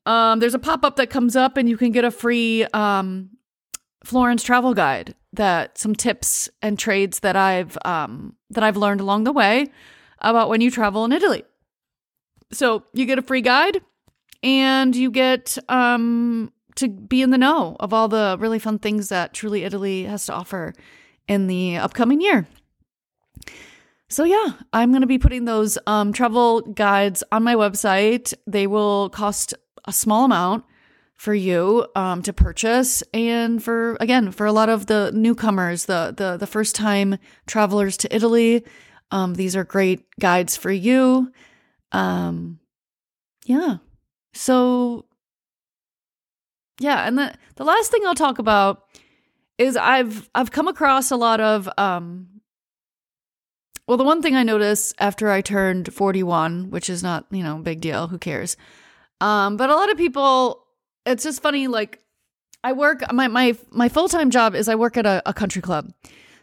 um, 0.07 0.39
there's 0.39 0.55
a 0.55 0.61
pop 0.61 0.85
up 0.85 0.95
that 0.97 1.11
comes 1.11 1.35
up, 1.35 1.57
and 1.57 1.69
you 1.69 1.77
can 1.77 1.91
get 1.91 2.05
a 2.05 2.11
free 2.13 2.65
um, 2.67 3.31
Florence 4.05 4.45
travel 4.45 4.75
guide 4.75 5.17
that 5.33 5.77
some 5.77 5.97
tips 5.97 6.49
and 6.63 6.79
trades 6.79 7.21
that 7.21 7.35
I've 7.35 7.77
um, 7.85 8.37
that 8.51 8.63
I've 8.63 8.77
learned 8.77 9.01
along 9.01 9.25
the 9.25 9.33
way 9.33 9.73
about 10.21 10.49
when 10.49 10.61
you 10.61 10.71
travel 10.71 11.05
in 11.05 11.11
Italy. 11.11 11.43
So 12.55 12.85
you 12.93 13.07
get 13.07 13.19
a 13.19 13.23
free 13.23 13.43
guide, 13.43 13.81
and 14.43 14.95
you 14.95 15.11
get 15.11 15.59
um, 15.69 16.53
to 16.77 16.89
be 16.89 17.23
in 17.23 17.31
the 17.31 17.39
know 17.39 17.77
of 17.81 17.93
all 17.93 18.09
the 18.09 18.37
really 18.39 18.59
fun 18.59 18.79
things 18.79 19.09
that 19.09 19.33
Truly 19.33 19.65
Italy 19.65 20.05
has 20.05 20.27
to 20.27 20.35
offer 20.35 20.75
in 21.27 21.47
the 21.47 21.77
upcoming 21.77 22.21
year. 22.21 22.47
So 24.09 24.25
yeah, 24.25 24.53
I'm 24.73 24.91
going 24.91 25.01
to 25.01 25.07
be 25.07 25.19
putting 25.19 25.45
those 25.45 25.79
um, 25.87 26.13
travel 26.13 26.61
guides 26.61 27.25
on 27.33 27.43
my 27.43 27.55
website. 27.55 28.35
They 28.47 28.67
will 28.67 29.09
cost 29.11 29.55
a 29.87 29.93
small 29.93 30.25
amount 30.25 30.65
for 31.15 31.35
you 31.35 31.87
um, 31.95 32.23
to 32.23 32.33
purchase 32.33 33.03
and 33.15 33.63
for 33.63 33.97
again 34.01 34.31
for 34.31 34.47
a 34.47 34.53
lot 34.53 34.69
of 34.69 34.87
the 34.87 35.13
newcomers 35.15 35.87
the 35.87 36.13
the, 36.17 36.37
the 36.37 36.47
first 36.47 36.75
time 36.75 37.17
travelers 37.47 37.97
to 37.97 38.15
italy 38.15 38.65
um, 39.13 39.35
these 39.35 39.55
are 39.55 39.65
great 39.65 40.05
guides 40.19 40.57
for 40.57 40.73
you 40.73 41.33
um, 41.95 42.59
yeah 43.47 43.77
so 44.33 45.05
yeah 46.81 47.07
and 47.07 47.19
the, 47.19 47.33
the 47.57 47.65
last 47.65 47.91
thing 47.91 48.05
i'll 48.07 48.15
talk 48.15 48.39
about 48.39 48.85
is 49.59 49.77
i've 49.77 50.29
i've 50.35 50.51
come 50.51 50.69
across 50.69 51.11
a 51.11 51.17
lot 51.17 51.41
of 51.41 51.69
um, 51.79 52.29
well 53.87 53.97
the 53.97 54.05
one 54.05 54.21
thing 54.21 54.35
i 54.35 54.43
noticed 54.43 54.95
after 54.99 55.31
i 55.31 55.41
turned 55.41 55.93
41 55.93 56.71
which 56.71 56.91
is 56.91 57.03
not 57.03 57.27
you 57.31 57.43
know 57.43 57.59
big 57.59 57.81
deal 57.81 58.09
who 58.09 58.19
cares 58.19 58.57
um, 59.21 59.57
but 59.57 59.71
a 59.71 59.75
lot 59.75 59.91
of 59.91 59.97
people, 59.97 60.67
it's 61.07 61.25
just 61.25 61.43
funny. 61.43 61.67
Like, 61.67 62.01
I 62.63 62.73
work 62.73 63.01
my 63.13 63.29
my 63.29 63.57
my 63.71 63.89
full 63.89 64.09
time 64.09 64.31
job 64.31 64.55
is 64.55 64.69
I 64.69 64.75
work 64.75 64.97
at 64.97 65.07
a, 65.07 65.23
a 65.27 65.33
country 65.33 65.63
club. 65.63 65.93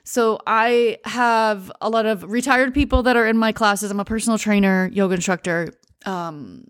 So 0.03 0.39
I 0.48 0.98
have 1.05 1.72
a 1.81 1.89
lot 1.89 2.05
of 2.05 2.24
retired 2.24 2.74
people 2.74 3.03
that 3.03 3.15
are 3.15 3.27
in 3.27 3.38
my 3.38 3.51
classes. 3.51 3.91
I'm 3.91 4.00
a 4.00 4.05
personal 4.05 4.38
trainer, 4.38 4.89
yoga 4.91 5.15
instructor, 5.15 5.74
um, 6.05 6.65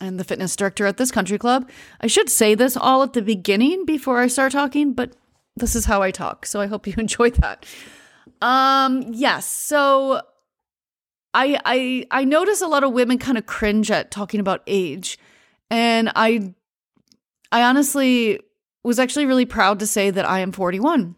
and 0.00 0.18
the 0.18 0.24
fitness 0.24 0.56
director 0.56 0.86
at 0.86 0.96
this 0.96 1.10
country 1.10 1.38
club. 1.38 1.70
I 2.00 2.06
should 2.06 2.28
say 2.28 2.54
this 2.54 2.76
all 2.76 3.02
at 3.02 3.12
the 3.12 3.22
beginning 3.22 3.84
before 3.84 4.18
I 4.18 4.26
start 4.26 4.52
talking, 4.52 4.94
but 4.94 5.14
this 5.56 5.76
is 5.76 5.84
how 5.84 6.02
I 6.02 6.10
talk. 6.10 6.46
So 6.46 6.60
I 6.60 6.66
hope 6.66 6.86
you 6.86 6.94
enjoy 6.98 7.30
that. 7.30 7.66
Um, 8.40 9.04
yes. 9.12 9.46
So 9.46 10.22
I 11.34 11.58
I 11.64 12.06
I 12.10 12.24
notice 12.24 12.60
a 12.60 12.66
lot 12.66 12.84
of 12.84 12.92
women 12.92 13.18
kind 13.18 13.38
of 13.38 13.46
cringe 13.46 13.90
at 13.90 14.10
talking 14.10 14.40
about 14.40 14.62
age 14.66 15.18
and 15.70 16.12
I 16.14 16.54
I 17.50 17.62
honestly 17.62 18.40
was 18.84 18.98
actually 18.98 19.26
really 19.26 19.46
proud 19.46 19.78
to 19.78 19.86
say 19.86 20.10
that 20.10 20.28
I 20.28 20.40
am 20.40 20.52
41. 20.52 21.14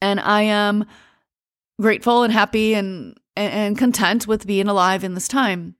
And 0.00 0.20
I 0.20 0.42
am 0.42 0.86
grateful 1.80 2.22
and 2.22 2.32
happy 2.32 2.74
and 2.74 3.18
and 3.36 3.78
content 3.78 4.26
with 4.26 4.46
being 4.46 4.68
alive 4.68 5.04
in 5.04 5.14
this 5.14 5.28
time. 5.28 5.76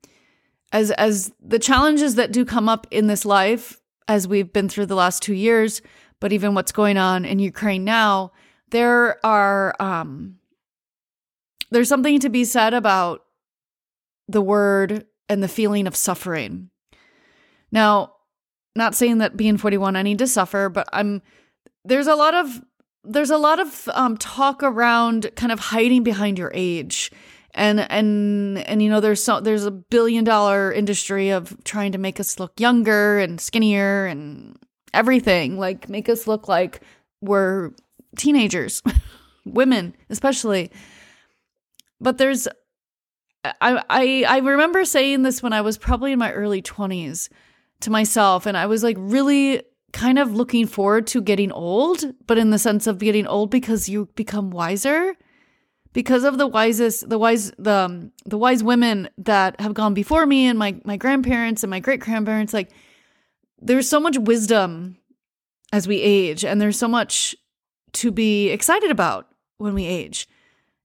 As 0.73 0.91
as 0.93 1.33
the 1.41 1.59
challenges 1.59 2.15
that 2.17 2.33
do 2.33 2.45
come 2.45 2.69
up 2.69 2.87
in 2.91 3.07
this 3.07 3.25
life 3.25 3.81
as 4.07 4.29
we've 4.29 4.53
been 4.53 4.69
through 4.69 4.87
the 4.87 4.95
last 4.95 5.23
2 5.23 5.35
years, 5.35 5.83
but 6.21 6.33
even 6.33 6.55
what's 6.55 6.73
going 6.73 6.97
on 6.97 7.25
in 7.25 7.39
Ukraine 7.39 7.85
now, 7.85 8.33
there 8.71 9.25
are 9.25 9.75
um 9.81 10.39
there's 11.71 11.89
something 11.89 12.19
to 12.21 12.29
be 12.29 12.45
said 12.45 12.75
about 12.75 13.25
the 14.29 14.43
word 14.43 15.07
and 15.29 15.43
the 15.43 15.49
feeling 15.49 15.87
of 15.87 15.97
suffering. 15.97 16.71
Now, 17.71 18.15
not 18.75 18.95
saying 18.95 19.19
that 19.19 19.37
being 19.37 19.59
41 19.59 19.97
I 19.97 20.03
need 20.03 20.19
to 20.19 20.27
suffer, 20.27 20.69
but 20.69 20.89
I'm 20.93 21.23
there's 21.85 22.07
a 22.07 22.15
lot 22.15 22.35
of 22.35 22.63
there's 23.05 23.31
a 23.31 23.38
lot 23.38 23.61
of 23.61 23.88
um, 23.95 24.17
talk 24.17 24.62
around 24.62 25.31
kind 25.37 25.52
of 25.52 25.59
hiding 25.59 26.02
behind 26.02 26.38
your 26.38 26.50
age. 26.55 27.11
And 27.55 27.81
and 27.81 28.59
and 28.59 28.83
you 28.83 28.90
know 28.90 29.00
there's 29.00 29.25
so 29.25 29.40
there's 29.40 29.64
a 29.64 29.71
billion 29.71 30.23
dollar 30.23 30.71
industry 30.73 31.31
of 31.31 31.57
trying 31.64 31.93
to 31.93 31.99
make 31.99 32.21
us 32.21 32.38
look 32.38 32.61
younger 32.61 33.19
and 33.19 33.40
skinnier 33.40 34.07
and 34.07 34.57
everything, 34.93 35.59
like 35.59 35.88
make 35.88 36.09
us 36.09 36.26
look 36.26 36.47
like 36.47 36.83
we're 37.21 37.71
teenagers, 38.17 38.83
women 39.45 39.97
especially. 40.11 40.71
But 42.00 42.19
there's 42.19 42.47
I 43.45 43.83
I 43.88 44.25
I 44.28 44.38
remember 44.38 44.85
saying 44.85 45.23
this 45.23 45.43
when 45.43 45.52
I 45.52 45.62
was 45.62 45.78
probably 45.78 46.12
in 46.12 46.19
my 46.19 46.33
early 46.33 46.62
20s 46.62 47.28
to 47.81 47.90
myself 47.90 48.47
and 48.47 48.57
I 48.57 48.67
was 48.67 48.83
like 48.83 48.97
really 48.99 49.62
kind 49.99 50.21
of 50.21 50.33
looking 50.33 50.64
forward 50.64 51.09
to 51.09 51.21
getting 51.21 51.50
old, 51.50 52.05
but 52.28 52.38
in 52.38 52.50
the 52.50 52.59
sense 52.59 52.87
of 52.87 53.00
getting 53.00 53.26
old 53.26 53.50
because 53.50 53.88
you 53.88 54.07
become 54.14 54.50
wiser 54.50 55.17
because 55.93 56.23
of 56.23 56.38
the 56.38 56.47
wisest 56.47 57.09
the 57.09 57.19
wise 57.19 57.50
the 57.59 57.73
um, 57.73 58.12
the 58.25 58.38
wise 58.38 58.62
women 58.62 59.09
that 59.19 59.61
have 59.61 59.75
gone 59.75 59.95
before 59.95 60.25
me 60.25 60.47
and 60.47 60.57
my 60.57 60.81
my 60.85 60.97
grandparents 60.97 61.64
and 61.64 61.71
my 61.71 61.81
great 61.81 61.99
grandparents 61.99 62.55
like 62.55 62.71
there's 63.61 63.88
so 63.88 63.99
much 63.99 64.17
wisdom 64.19 64.99
as 65.73 65.88
we 65.88 66.00
age 66.00 66.45
and 66.45 66.61
there's 66.61 66.78
so 66.78 66.87
much 66.87 67.35
to 67.93 68.12
be 68.12 68.50
excited 68.50 68.93
about 68.93 69.26
when 69.57 69.75
we 69.75 69.85
age 69.85 70.28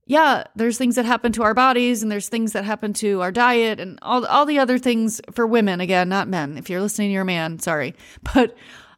yeah, 0.05 0.43
there's 0.55 0.77
things 0.77 0.96
that 0.96 1.05
happen 1.05 1.32
to 1.34 1.43
our 1.43 1.53
bodies 1.53 2.03
and 2.03 2.12
there's 2.12 2.27
things 2.27 2.51
that 2.51 2.65
happen 2.65 2.91
to 2.93 3.22
our 3.22 3.32
diet 3.32 3.79
and 3.79 4.00
all 4.01 4.25
all 4.25 4.46
the 4.46 4.60
other 4.60 4.77
things 4.77 5.22
for 5.32 5.48
women 5.48 5.79
again, 5.79 6.10
not 6.10 6.27
men. 6.27 6.58
If 6.58 6.70
you're 6.70 6.82
listening 6.82 7.12
you're 7.12 7.22
a 7.22 7.25
man, 7.25 7.60
sorry. 7.60 7.96
But 8.34 8.55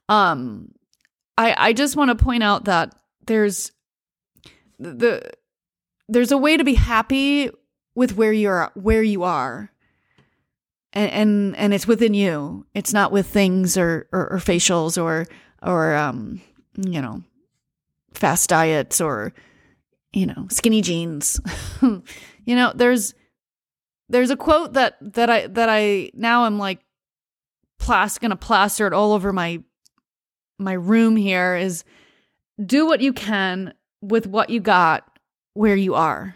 um 0.09 0.71
I 1.37 1.55
I 1.69 1.73
just 1.73 1.95
want 1.95 2.17
to 2.17 2.23
point 2.23 2.43
out 2.43 2.65
that 2.65 2.95
there's 3.25 3.71
the 4.79 5.31
there's 6.07 6.31
a 6.31 6.37
way 6.37 6.57
to 6.57 6.63
be 6.63 6.75
happy 6.75 7.49
with 7.95 8.15
where 8.15 8.33
you're 8.33 8.71
where 8.75 9.03
you 9.03 9.23
are. 9.23 9.71
And 10.93 11.11
and, 11.11 11.57
and 11.57 11.73
it's 11.73 11.87
within 11.87 12.13
you. 12.13 12.65
It's 12.73 12.93
not 12.93 13.11
with 13.11 13.27
things 13.27 13.77
or, 13.77 14.07
or 14.13 14.31
or 14.33 14.37
facials 14.37 15.01
or 15.01 15.25
or 15.61 15.95
um 15.95 16.41
you 16.77 17.01
know 17.01 17.23
fast 18.13 18.49
diets 18.49 19.01
or 19.01 19.33
you 20.15 20.25
know, 20.25 20.47
skinny 20.49 20.81
jeans. 20.81 21.39
you 21.81 22.55
know, 22.55 22.71
there's 22.73 23.13
there's 24.09 24.29
a 24.29 24.37
quote 24.37 24.73
that 24.73 24.95
that 25.01 25.29
I 25.29 25.47
that 25.47 25.69
I 25.69 26.09
now 26.13 26.45
I'm 26.45 26.57
like 26.57 26.79
plas 27.77 28.17
gonna 28.17 28.37
plaster 28.37 28.87
it 28.87 28.93
all 28.93 29.11
over 29.11 29.33
my 29.33 29.61
my 30.57 30.73
room 30.73 31.15
here 31.15 31.55
is 31.55 31.83
do 32.63 32.85
what 32.85 33.01
you 33.01 33.13
can 33.13 33.73
with 34.01 34.27
what 34.27 34.49
you 34.49 34.59
got 34.59 35.19
where 35.53 35.75
you 35.75 35.95
are. 35.95 36.35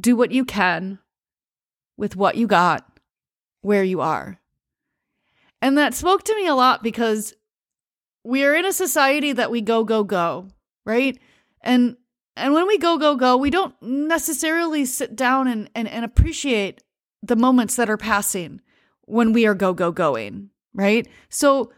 Do 0.00 0.16
what 0.16 0.32
you 0.32 0.44
can 0.44 0.98
with 1.96 2.16
what 2.16 2.36
you 2.36 2.46
got 2.46 3.00
where 3.62 3.84
you 3.84 4.00
are. 4.00 4.38
And 5.62 5.78
that 5.78 5.94
spoke 5.94 6.22
to 6.24 6.36
me 6.36 6.46
a 6.46 6.54
lot 6.54 6.82
because 6.82 7.34
we 8.24 8.44
are 8.44 8.54
in 8.54 8.66
a 8.66 8.72
society 8.72 9.32
that 9.32 9.50
we 9.50 9.60
go, 9.60 9.84
go, 9.84 10.04
go, 10.04 10.48
right? 10.84 11.18
And 11.62 11.96
and 12.36 12.52
when 12.52 12.66
we 12.66 12.76
go, 12.76 12.98
go, 12.98 13.16
go, 13.16 13.36
we 13.38 13.48
don't 13.48 13.74
necessarily 13.80 14.84
sit 14.84 15.16
down 15.16 15.48
and, 15.48 15.70
and, 15.74 15.88
and 15.88 16.04
appreciate 16.04 16.82
the 17.22 17.36
moments 17.36 17.76
that 17.76 17.88
are 17.88 17.96
passing 17.96 18.60
when 19.06 19.32
we 19.32 19.46
are 19.46 19.54
go, 19.54 19.72
go, 19.72 19.90
going, 19.90 20.50
right? 20.74 21.08
So 21.30 21.72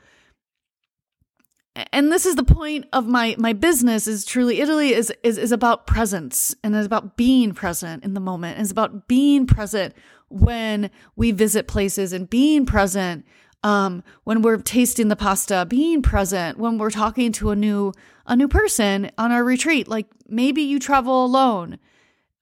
and 1.93 2.13
this 2.13 2.27
is 2.27 2.37
the 2.37 2.45
point 2.45 2.87
of 2.93 3.07
my 3.07 3.35
my 3.39 3.53
business 3.53 4.07
is 4.07 4.25
truly 4.25 4.61
italy 4.61 4.93
is 4.93 5.13
is, 5.23 5.39
is 5.39 5.53
about 5.53 5.87
presence 5.87 6.55
and 6.63 6.75
is 6.75 6.87
about 6.87 7.17
being 7.17 7.53
present 7.53 8.05
in 8.05 8.15
the 8.15 8.21
moment. 8.21 8.59
It's 8.61 8.71
about 8.71 9.09
being 9.09 9.47
present 9.47 9.95
when 10.29 10.91
we 11.17 11.31
visit 11.33 11.67
places 11.67 12.13
and 12.13 12.29
being 12.29 12.67
present 12.67 13.25
um, 13.65 14.05
when 14.25 14.43
we're 14.43 14.59
tasting 14.59 15.09
the 15.09 15.17
pasta 15.17 15.67
being 15.69 16.03
present 16.03 16.59
when 16.59 16.79
we're 16.79 16.91
talking 16.91 17.33
to 17.33 17.51
a 17.51 17.57
new 17.57 17.93
a 18.27 18.37
new 18.37 18.49
person 18.49 19.11
on 19.19 19.33
our 19.33 19.45
retreat. 19.45 19.89
Like 19.89 20.07
maybe 20.29 20.63
you 20.63 20.79
travel 20.79 21.25
alone. 21.25 21.79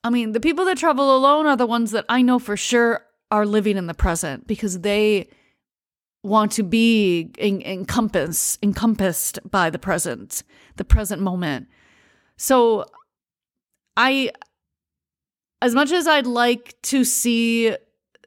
I 0.05 0.11
mean 0.11 0.33
the 0.33 0.41
people 0.41 0.65
that 0.67 0.79
travel 0.79 1.17
alone 1.17 1.47
are 1.47 1.57
the 1.57 1.67
ones 1.67 1.91
that 1.91 2.05
i 2.09 2.23
know 2.23 2.39
for 2.39 2.57
sure 2.57 3.03
are 3.31 3.47
living 3.47 3.77
in 3.77 3.87
the 3.87 3.95
present 3.95 4.47
because 4.47 4.81
they 4.81 5.29
want 6.27 6.53
to 6.53 6.63
be 6.63 7.31
en- 7.39 7.63
encompass, 7.63 8.59
encompassed 8.63 9.39
by 9.49 9.71
the 9.71 9.79
present, 9.79 10.43
the 10.77 10.85
present 10.85 11.23
moment. 11.23 11.69
So 12.37 12.85
I 13.97 14.31
as 15.63 15.75
much 15.75 15.91
as 15.91 16.07
I'd 16.07 16.27
like 16.27 16.77
to 16.83 17.05
see 17.05 17.75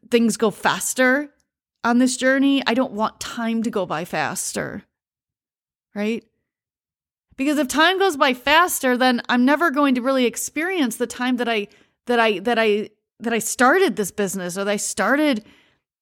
things 0.10 0.38
go 0.38 0.50
faster 0.50 1.30
on 1.84 2.00
this 2.00 2.18
journey, 2.18 2.64
I 2.66 2.74
don't 2.74 2.94
want 2.94 3.20
time 3.20 3.64
to 3.64 3.70
go 3.70 3.86
by 3.86 4.06
faster. 4.06 4.84
Right? 5.94 6.24
Because 7.38 7.58
if 7.58 7.68
time 7.68 8.00
goes 8.00 8.18
by 8.18 8.34
faster, 8.34 8.98
then 8.98 9.22
I'm 9.30 9.46
never 9.46 9.72
going 9.72 9.96
to 9.96 10.02
really 10.02 10.26
experience 10.26 10.98
the 10.98 11.08
time 11.08 11.38
that 11.38 11.48
I 11.48 11.68
that 12.08 12.20
I 12.20 12.40
that 12.40 12.60
I 12.60 12.90
that 13.20 13.34
I 13.34 13.40
started 13.40 13.96
this 13.96 14.12
business 14.12 14.58
or 14.58 14.66
that 14.66 14.72
I 14.72 14.78
started 14.78 15.46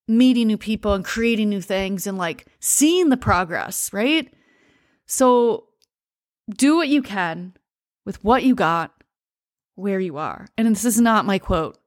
meeting 0.08 0.48
new 0.48 0.58
people 0.58 0.94
and 0.94 1.04
creating 1.04 1.50
new 1.50 1.62
things 1.62 2.08
and 2.08 2.18
like 2.18 2.48
seeing 2.60 3.10
the 3.10 3.18
progress, 3.18 3.92
right? 3.92 4.34
So 5.06 5.68
do 6.50 6.78
what 6.78 6.88
you 6.88 7.02
can 7.02 7.54
with 8.06 8.24
what 8.24 8.44
you 8.44 8.56
got 8.56 8.94
where 9.76 10.00
you 10.00 10.18
are. 10.18 10.48
And 10.58 10.68
this 10.68 10.86
is 10.86 11.00
not 11.00 11.26
my 11.26 11.40
quote. 11.40 11.78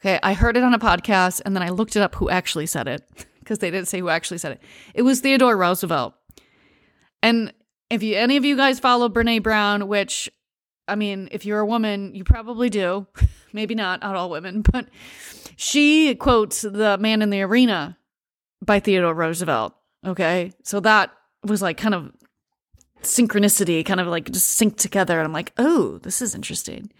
Okay, 0.00 0.18
I 0.22 0.34
heard 0.34 0.56
it 0.56 0.62
on 0.62 0.74
a 0.74 0.78
podcast 0.78 1.40
and 1.44 1.56
then 1.56 1.62
I 1.62 1.70
looked 1.70 1.96
it 1.96 2.02
up 2.02 2.14
who 2.16 2.28
actually 2.28 2.66
said 2.66 2.88
it 2.88 3.02
because 3.38 3.58
they 3.58 3.70
didn't 3.70 3.88
say 3.88 4.00
who 4.00 4.08
actually 4.08 4.38
said 4.38 4.52
it. 4.52 4.62
It 4.94 5.02
was 5.02 5.20
Theodore 5.20 5.56
Roosevelt. 5.56 6.14
And 7.22 7.52
if 7.88 8.02
you 8.02 8.16
any 8.16 8.36
of 8.36 8.44
you 8.44 8.56
guys 8.56 8.80
follow 8.80 9.08
Brené 9.08 9.42
Brown, 9.42 9.88
which 9.88 10.30
I 10.86 10.96
mean, 10.96 11.28
if 11.32 11.46
you're 11.46 11.60
a 11.60 11.66
woman, 11.66 12.14
you 12.14 12.24
probably 12.24 12.68
do. 12.68 13.06
Maybe 13.54 13.74
not, 13.74 14.02
not 14.02 14.16
all 14.16 14.28
women, 14.28 14.62
but 14.72 14.88
she 15.56 16.14
quotes 16.16 16.62
The 16.62 16.98
Man 16.98 17.22
in 17.22 17.30
the 17.30 17.42
Arena 17.42 17.96
by 18.60 18.80
Theodore 18.80 19.14
Roosevelt. 19.14 19.74
Okay. 20.04 20.52
So 20.62 20.80
that 20.80 21.10
was 21.42 21.62
like 21.62 21.78
kind 21.78 21.94
of 21.94 22.12
synchronicity, 23.02 23.84
kind 23.84 24.00
of 24.00 24.08
like 24.08 24.30
just 24.30 24.60
synced 24.60 24.76
together. 24.76 25.18
And 25.18 25.26
I'm 25.26 25.32
like, 25.32 25.52
oh, 25.56 25.98
this 25.98 26.20
is 26.20 26.34
interesting. 26.34 26.90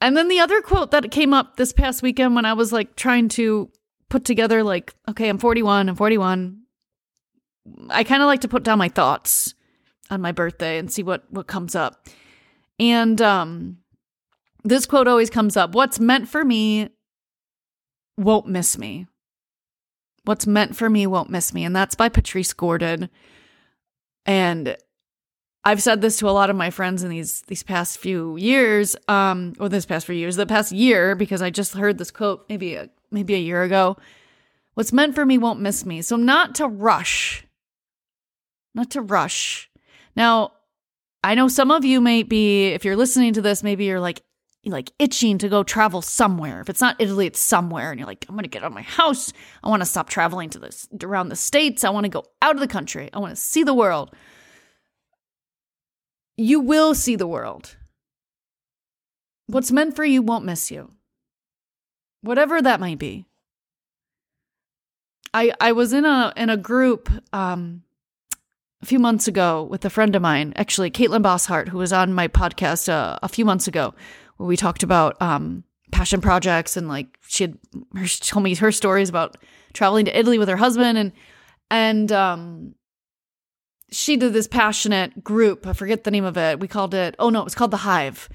And 0.00 0.16
then 0.16 0.28
the 0.28 0.40
other 0.40 0.60
quote 0.60 0.90
that 0.90 1.12
came 1.12 1.32
up 1.32 1.56
this 1.56 1.72
past 1.72 2.02
weekend 2.02 2.34
when 2.34 2.44
I 2.44 2.54
was 2.54 2.72
like 2.72 2.96
trying 2.96 3.28
to 3.30 3.70
put 4.08 4.24
together, 4.24 4.64
like, 4.64 4.94
okay, 5.08 5.28
I'm 5.28 5.38
41, 5.38 5.88
I'm 5.88 5.94
41. 5.94 6.62
I 7.90 8.02
kind 8.02 8.22
of 8.22 8.26
like 8.26 8.40
to 8.40 8.48
put 8.48 8.64
down 8.64 8.78
my 8.78 8.88
thoughts 8.88 9.54
on 10.10 10.20
my 10.20 10.32
birthday 10.32 10.78
and 10.78 10.90
see 10.90 11.04
what 11.04 11.24
what 11.30 11.46
comes 11.46 11.76
up. 11.76 12.08
And 12.80 13.22
um 13.22 13.78
this 14.64 14.86
quote 14.86 15.08
always 15.08 15.30
comes 15.30 15.56
up. 15.56 15.74
What's 15.74 16.00
meant 16.00 16.28
for 16.28 16.44
me 16.44 16.90
won't 18.16 18.46
miss 18.46 18.78
me. 18.78 19.06
What's 20.24 20.46
meant 20.46 20.76
for 20.76 20.88
me 20.88 21.06
won't 21.06 21.30
miss 21.30 21.52
me. 21.52 21.64
And 21.64 21.74
that's 21.74 21.94
by 21.94 22.08
Patrice 22.08 22.52
Gordon. 22.52 23.10
And 24.24 24.76
I've 25.64 25.82
said 25.82 26.00
this 26.00 26.16
to 26.18 26.28
a 26.28 26.30
lot 26.30 26.50
of 26.50 26.56
my 26.56 26.70
friends 26.70 27.02
in 27.02 27.10
these 27.10 27.42
these 27.42 27.62
past 27.62 27.98
few 27.98 28.36
years, 28.36 28.96
um, 29.08 29.54
or 29.58 29.68
this 29.68 29.86
past 29.86 30.06
few 30.06 30.14
years, 30.14 30.36
the 30.36 30.46
past 30.46 30.72
year, 30.72 31.14
because 31.14 31.42
I 31.42 31.50
just 31.50 31.74
heard 31.74 31.98
this 31.98 32.10
quote 32.10 32.44
maybe 32.48 32.74
a, 32.74 32.88
maybe 33.10 33.34
a 33.34 33.38
year 33.38 33.62
ago. 33.62 33.96
What's 34.74 34.92
meant 34.92 35.14
for 35.14 35.24
me 35.26 35.38
won't 35.38 35.60
miss 35.60 35.84
me. 35.84 36.02
So 36.02 36.16
not 36.16 36.54
to 36.56 36.66
rush, 36.66 37.44
not 38.74 38.90
to 38.90 39.02
rush. 39.02 39.70
Now, 40.16 40.52
I 41.22 41.34
know 41.34 41.48
some 41.48 41.70
of 41.70 41.84
you 41.84 42.00
may 42.00 42.22
be, 42.22 42.68
if 42.68 42.84
you're 42.84 42.96
listening 42.96 43.32
to 43.34 43.42
this, 43.42 43.62
maybe 43.62 43.84
you're 43.84 44.00
like, 44.00 44.22
like 44.70 44.92
itching 44.98 45.38
to 45.38 45.48
go 45.48 45.64
travel 45.64 46.02
somewhere. 46.02 46.60
If 46.60 46.70
it's 46.70 46.80
not 46.80 46.96
Italy, 47.00 47.26
it's 47.26 47.40
somewhere. 47.40 47.90
And 47.90 47.98
you're 47.98 48.06
like, 48.06 48.24
I'm 48.28 48.36
going 48.36 48.44
to 48.44 48.48
get 48.48 48.62
out 48.62 48.68
of 48.68 48.72
my 48.72 48.82
house. 48.82 49.32
I 49.62 49.68
want 49.68 49.82
to 49.82 49.86
stop 49.86 50.08
traveling 50.08 50.50
to 50.50 50.58
this 50.58 50.88
around 51.02 51.30
the 51.30 51.36
states. 51.36 51.82
I 51.82 51.90
want 51.90 52.04
to 52.04 52.10
go 52.10 52.24
out 52.40 52.54
of 52.54 52.60
the 52.60 52.68
country. 52.68 53.10
I 53.12 53.18
want 53.18 53.34
to 53.34 53.40
see 53.40 53.64
the 53.64 53.74
world. 53.74 54.14
You 56.36 56.60
will 56.60 56.94
see 56.94 57.16
the 57.16 57.26
world. 57.26 57.76
What's 59.48 59.72
meant 59.72 59.96
for 59.96 60.04
you 60.04 60.22
won't 60.22 60.44
miss 60.44 60.70
you. 60.70 60.92
Whatever 62.20 62.62
that 62.62 62.80
might 62.80 62.98
be. 62.98 63.26
I 65.34 65.52
I 65.60 65.72
was 65.72 65.92
in 65.92 66.04
a 66.04 66.32
in 66.36 66.50
a 66.50 66.56
group 66.56 67.10
um 67.32 67.82
a 68.82 68.86
few 68.86 68.98
months 68.98 69.28
ago 69.28 69.62
with 69.62 69.84
a 69.84 69.90
friend 69.90 70.14
of 70.14 70.22
mine, 70.22 70.52
actually 70.56 70.90
Caitlin 70.90 71.22
Bosshart, 71.22 71.68
who 71.68 71.78
was 71.78 71.92
on 71.92 72.12
my 72.12 72.28
podcast 72.28 72.88
uh, 72.88 73.18
a 73.22 73.28
few 73.28 73.44
months 73.44 73.68
ago 73.68 73.94
we 74.46 74.56
talked 74.56 74.82
about 74.82 75.20
um, 75.20 75.64
passion 75.90 76.20
projects 76.20 76.76
and 76.76 76.88
like 76.88 77.18
she 77.26 77.44
had 77.44 77.58
her, 77.94 78.06
she 78.06 78.20
told 78.22 78.42
me 78.42 78.54
her 78.54 78.72
stories 78.72 79.08
about 79.08 79.36
traveling 79.72 80.04
to 80.06 80.18
Italy 80.18 80.38
with 80.38 80.48
her 80.48 80.56
husband 80.56 80.98
and 80.98 81.12
and 81.70 82.12
um, 82.12 82.74
she 83.90 84.16
did 84.16 84.34
this 84.34 84.46
passionate 84.46 85.24
group. 85.24 85.66
I 85.66 85.72
forget 85.72 86.04
the 86.04 86.10
name 86.10 86.24
of 86.24 86.36
it. 86.36 86.60
We 86.60 86.68
called 86.68 86.94
it 86.94 87.14
oh 87.18 87.30
no, 87.30 87.40
it 87.40 87.44
was 87.44 87.54
called 87.54 87.70
the 87.70 87.78
Hive. 87.78 88.28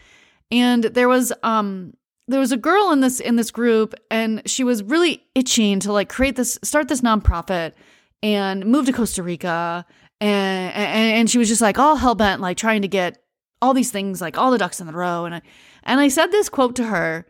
And 0.49 0.85
there 0.85 1.09
was 1.09 1.33
um 1.43 1.93
there 2.27 2.39
was 2.39 2.51
a 2.51 2.57
girl 2.57 2.91
in 2.91 3.01
this 3.01 3.19
in 3.19 3.35
this 3.35 3.51
group 3.51 3.93
and 4.11 4.41
she 4.45 4.63
was 4.63 4.83
really 4.83 5.23
itching 5.35 5.79
to 5.81 5.91
like 5.91 6.09
create 6.09 6.35
this 6.35 6.59
start 6.63 6.87
this 6.87 7.01
nonprofit 7.01 7.73
and 8.21 8.65
move 8.65 8.85
to 8.85 8.93
Costa 8.93 9.23
Rica 9.23 9.85
and 10.19 10.73
and, 10.73 11.13
and 11.13 11.29
she 11.29 11.37
was 11.37 11.47
just 11.47 11.61
like 11.61 11.79
all 11.79 11.95
hell 11.95 12.15
bent 12.15 12.41
like 12.41 12.57
trying 12.57 12.81
to 12.81 12.87
get 12.87 13.23
all 13.61 13.73
these 13.73 13.91
things 13.91 14.21
like 14.21 14.37
all 14.37 14.51
the 14.51 14.57
ducks 14.57 14.79
in 14.79 14.87
the 14.87 14.93
row 14.93 15.25
and 15.25 15.35
I 15.35 15.41
and 15.87 15.99
I 15.99 16.09
said 16.09 16.27
this 16.27 16.49
quote 16.49 16.75
to 16.75 16.83
her, 16.83 17.25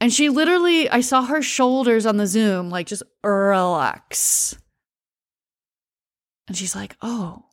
and 0.00 0.10
she 0.12 0.30
literally, 0.30 0.88
I 0.88 1.02
saw 1.02 1.24
her 1.24 1.42
shoulders 1.42 2.06
on 2.06 2.16
the 2.16 2.26
Zoom, 2.26 2.70
like 2.70 2.86
just 2.86 3.02
relax. 3.22 4.56
And 6.48 6.56
she's 6.56 6.74
like, 6.74 6.96
oh. 7.02 7.44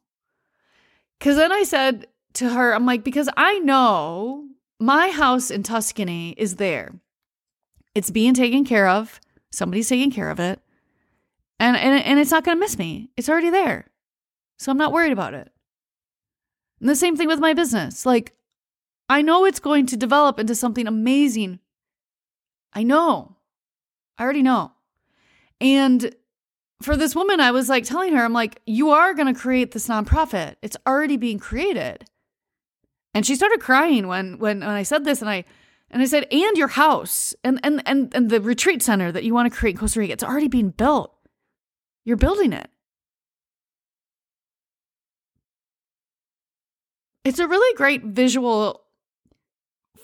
Because 1.19 1.35
then 1.35 1.51
I 1.51 1.63
said 1.63 2.07
to 2.35 2.49
her, 2.49 2.73
I'm 2.73 2.85
like, 2.85 3.03
because 3.03 3.29
I 3.35 3.59
know 3.59 4.45
my 4.79 5.09
house 5.09 5.51
in 5.51 5.63
Tuscany 5.63 6.35
is 6.37 6.55
there. 6.55 6.93
It's 7.93 8.11
being 8.11 8.33
taken 8.33 8.63
care 8.63 8.87
of. 8.87 9.19
Somebody's 9.51 9.89
taking 9.89 10.11
care 10.11 10.29
of 10.29 10.39
it. 10.39 10.61
And, 11.59 11.75
and, 11.75 12.03
and 12.03 12.19
it's 12.19 12.31
not 12.31 12.43
going 12.43 12.57
to 12.57 12.59
miss 12.59 12.77
me. 12.77 13.09
It's 13.17 13.27
already 13.27 13.49
there. 13.49 13.87
So 14.59 14.71
I'm 14.71 14.77
not 14.77 14.93
worried 14.93 15.11
about 15.11 15.33
it. 15.33 15.51
And 16.79 16.87
the 16.87 16.95
same 16.95 17.17
thing 17.17 17.27
with 17.27 17.39
my 17.39 17.53
business. 17.53 18.05
Like, 18.05 18.36
I 19.09 19.21
know 19.21 19.45
it's 19.45 19.59
going 19.59 19.85
to 19.87 19.97
develop 19.97 20.39
into 20.39 20.55
something 20.55 20.87
amazing. 20.87 21.59
I 22.73 22.83
know. 22.83 23.37
I 24.17 24.23
already 24.23 24.41
know. 24.43 24.71
And 25.61 26.13
for 26.81 26.95
this 26.95 27.15
woman, 27.15 27.39
I 27.39 27.51
was 27.51 27.69
like 27.69 27.85
telling 27.85 28.13
her, 28.13 28.23
I'm 28.23 28.33
like, 28.33 28.61
you 28.65 28.89
are 28.91 29.13
going 29.13 29.33
to 29.33 29.39
create 29.39 29.71
this 29.71 29.87
nonprofit. 29.87 30.55
It's 30.61 30.77
already 30.85 31.17
being 31.17 31.39
created. 31.39 32.05
And 33.13 33.25
she 33.25 33.35
started 33.35 33.61
crying 33.61 34.07
when 34.07 34.37
when 34.37 34.59
when 34.59 34.69
I 34.69 34.83
said 34.83 35.03
this 35.03 35.21
and 35.21 35.29
I 35.29 35.45
and 35.89 36.01
I 36.01 36.05
said, 36.05 36.27
and 36.31 36.57
your 36.57 36.67
house 36.67 37.33
and 37.43 37.59
and 37.63 37.81
and 37.87 38.13
and 38.13 38.29
the 38.29 38.41
retreat 38.41 38.83
center 38.83 39.11
that 39.11 39.23
you 39.23 39.33
want 39.33 39.51
to 39.51 39.57
create 39.57 39.75
in 39.75 39.79
Costa 39.79 39.99
Rica, 39.99 40.13
it's 40.13 40.23
already 40.23 40.47
being 40.47 40.69
built. 40.69 41.15
You're 42.05 42.17
building 42.17 42.53
it. 42.53 42.69
It's 47.23 47.39
a 47.39 47.47
really 47.47 47.75
great 47.75 48.03
visual 48.03 48.86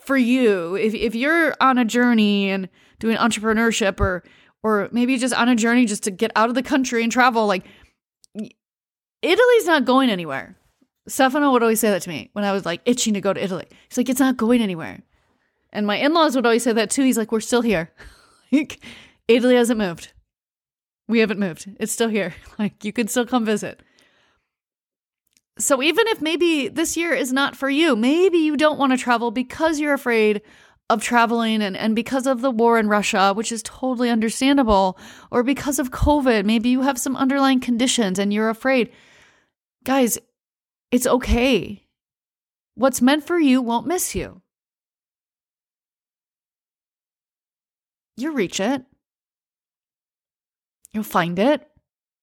for 0.06 0.18
you 0.18 0.76
if 0.76 0.94
if 0.94 1.16
you're 1.16 1.56
on 1.60 1.78
a 1.78 1.86
journey 1.86 2.50
and 2.50 2.70
doing 3.00 3.18
entrepreneurship 3.18 4.00
or 4.00 4.24
or 4.62 4.90
maybe 4.92 5.18
just 5.18 5.34
on 5.34 5.50
a 5.50 5.56
journey 5.56 5.86
just 5.86 6.04
to 6.04 6.12
get 6.12 6.32
out 6.36 6.50
of 6.50 6.56
the 6.56 6.64
country 6.64 7.04
and 7.04 7.12
travel 7.12 7.48
like 7.48 7.66
Italy's 9.22 9.66
not 9.66 9.86
going 9.86 10.10
anywhere. 10.10 10.58
Stefano 11.08 11.52
would 11.52 11.64
always 11.64 11.80
say 11.80 11.90
that 11.90 12.02
to 12.04 12.10
me 12.10 12.30
when 12.34 12.46
I 12.46 12.52
was 12.52 12.66
like 12.66 12.82
itching 12.86 13.14
to 13.14 13.22
go 13.22 13.34
to 13.34 13.44
Italy. 13.44 13.66
He's 13.90 13.98
like, 13.98 14.10
it's 14.10 14.20
not 14.20 14.38
going 14.38 14.62
anywhere. 14.62 15.02
And 15.72 15.88
my 15.88 15.96
in 15.96 16.14
laws 16.14 16.36
would 16.36 16.46
always 16.46 16.64
say 16.64 16.74
that 16.74 16.90
too. 16.90 17.04
He's 17.04 17.18
like, 17.18 17.32
we're 17.32 17.40
still 17.40 17.62
here. 17.62 17.92
Like 18.52 18.86
Italy 19.28 19.56
hasn't 19.56 19.80
moved. 19.80 20.14
We 21.08 21.22
haven't 21.22 21.40
moved. 21.40 21.68
It's 21.80 21.92
still 21.92 22.10
here. 22.10 22.36
Like 22.60 22.86
you 22.86 22.94
can 22.94 23.08
still 23.08 23.26
come 23.26 23.46
visit. 23.46 23.82
So 25.60 25.84
even 25.84 26.08
if 26.08 26.22
maybe 26.22 26.68
this 26.68 26.98
year 26.98 27.14
is 27.14 27.32
not 27.32 27.56
for 27.56 27.70
you, 27.70 27.96
maybe 27.96 28.40
you 28.40 28.58
don't 28.58 28.80
want 28.80 28.92
to 28.92 28.98
travel 28.98 29.30
because 29.30 29.80
you're 29.80 29.94
afraid 29.94 30.42
of 30.90 31.02
traveling 31.02 31.62
and, 31.62 31.78
and 31.78 31.96
because 31.96 32.28
of 32.28 32.42
the 32.42 32.52
war 32.52 32.80
in 32.80 32.90
Russia, 32.90 33.34
which 33.34 33.52
is 33.52 33.62
totally 33.64 34.10
understandable, 34.10 34.98
or 35.32 35.44
because 35.44 35.80
of 35.80 35.92
COVID, 35.92 36.46
maybe 36.46 36.70
you 36.70 36.82
have 36.82 36.98
some 36.98 37.16
underlying 37.16 37.60
conditions 37.60 38.20
and 38.20 38.34
you're 38.34 38.50
afraid. 38.50 38.92
Guys, 39.84 40.18
it's 40.92 41.08
okay. 41.08 41.86
What's 42.76 43.02
meant 43.02 43.26
for 43.26 43.40
you 43.40 43.62
won't 43.62 43.88
miss 43.88 44.16
you. 44.16 44.42
You'll 48.18 48.36
reach 48.36 48.60
it. 48.60 48.84
You'll 50.92 51.04
find 51.04 51.38
it. 51.40 51.68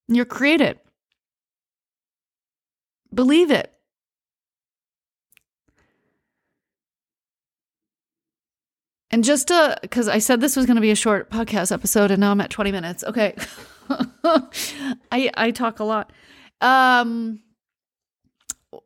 You'll 0.09 0.25
create 0.25 0.61
it. 0.61 0.85
Believe 3.13 3.51
it. 3.51 3.73
And 9.11 9.25
just 9.25 9.49
to, 9.49 9.77
because 9.83 10.09
I 10.09 10.19
said 10.19 10.41
this 10.41 10.57
was 10.57 10.67
going 10.67 10.77
to 10.77 10.81
be 10.81 10.93
a 10.93 10.97
short 10.97 11.31
podcast 11.31 11.73
episode, 11.73 12.13
and 12.13 12.21
now 12.21 12.31
I'm 12.31 12.41
at 12.41 12.51
20 12.51 12.71
minutes. 12.71 13.03
Okay, 13.03 13.35
I 15.11 15.31
I 15.37 15.51
talk 15.51 15.81
a 15.81 15.85
lot. 15.85 16.13
Um, 16.61 17.41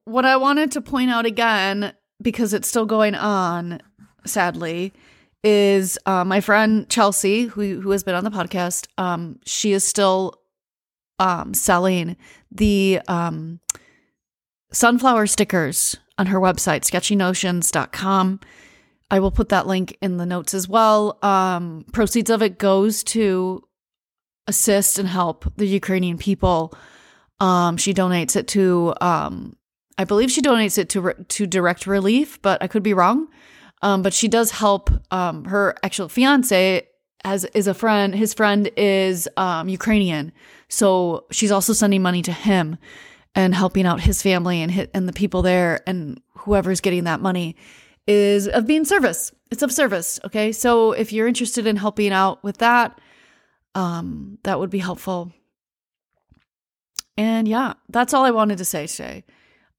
what 0.05 0.25
I 0.25 0.37
wanted 0.37 0.73
to 0.73 0.81
point 0.81 1.11
out 1.11 1.27
again, 1.27 1.93
because 2.23 2.55
it's 2.55 2.69
still 2.69 2.87
going 2.87 3.15
on, 3.15 3.83
sadly, 4.25 4.95
is 5.43 5.99
uh, 6.07 6.25
my 6.25 6.41
friend 6.41 6.89
Chelsea, 6.89 7.43
who 7.45 7.83
who 7.83 7.91
has 7.91 8.03
been 8.03 8.15
on 8.15 8.25
the 8.25 8.31
podcast. 8.31 8.87
Um, 8.97 9.41
she 9.45 9.73
is 9.73 9.85
still 9.87 10.41
um 11.19 11.53
selling 11.53 12.17
the 12.51 13.01
um 13.09 13.61
sunflower 14.75 15.27
stickers 15.29 15.97
on 16.19 16.27
her 16.27 16.41
website, 16.41 16.83
sketchynotions.com. 16.83 18.41
I 19.11 19.21
will 19.21 19.31
put 19.31 19.49
that 19.51 19.67
link 19.67 19.97
in 20.03 20.17
the 20.17 20.27
notes 20.27 20.55
as 20.55 20.69
well. 20.69 21.19
Um, 21.23 21.85
proceeds 21.93 22.31
of 22.31 22.43
it 22.43 22.59
goes 22.59 23.05
to 23.05 23.63
assist 24.47 24.99
and 24.99 25.09
help 25.09 25.51
the 25.57 25.67
Ukrainian 25.67 26.19
people. 26.19 26.75
Um, 27.41 27.77
she 27.77 27.95
donates 27.95 28.37
it 28.37 28.49
to, 28.49 28.95
um, 29.01 29.57
I 29.99 30.05
believe 30.05 30.31
she 30.31 30.43
donates 30.43 30.79
it 30.79 30.89
to 30.91 31.01
re- 31.01 31.15
to 31.29 31.47
direct 31.47 31.87
relief, 31.87 32.41
but 32.43 32.63
I 32.63 32.67
could 32.67 32.83
be 32.83 32.95
wrong. 32.95 33.29
Um, 33.83 34.03
but 34.03 34.15
she 34.15 34.29
does 34.29 34.51
help. 34.51 34.91
Um, 35.13 35.45
her 35.45 35.75
actual 35.83 36.09
fiance 36.09 36.87
has 37.25 37.45
is 37.55 37.67
a 37.67 37.75
friend. 37.75 38.15
His 38.15 38.35
friend 38.35 38.71
is 38.77 39.29
um, 39.37 39.69
Ukrainian, 39.69 40.33
so 40.69 41.27
she's 41.31 41.53
also 41.53 41.73
sending 41.73 42.03
money 42.03 42.23
to 42.23 42.33
him 42.33 42.79
and 43.35 43.55
helping 43.55 43.87
out 43.87 44.01
his 44.01 44.23
family 44.23 44.63
and 44.63 44.71
hit, 44.71 44.91
and 44.95 45.09
the 45.09 45.13
people 45.13 45.43
there 45.43 45.81
and 45.87 46.21
whoever's 46.39 46.81
getting 46.81 47.05
that 47.05 47.21
money 47.21 47.57
is 48.07 48.49
of 48.49 48.67
being 48.67 48.85
service. 48.85 49.33
It's 49.51 49.63
of 49.63 49.73
service. 49.73 50.21
Okay. 50.25 50.53
So 50.53 50.93
if 50.93 51.13
you're 51.13 51.27
interested 51.27 51.67
in 51.67 51.77
helping 51.77 52.13
out 52.13 52.43
with 52.45 52.59
that, 52.59 53.01
um, 53.75 54.39
that 54.45 54.59
would 54.59 54.71
be 54.71 54.79
helpful. 54.79 55.33
And 57.17 57.47
yeah, 57.47 57.75
that's 57.89 58.13
all 58.13 58.25
I 58.25 58.31
wanted 58.31 58.59
to 58.59 58.65
say 58.65 58.87
today. 58.87 59.25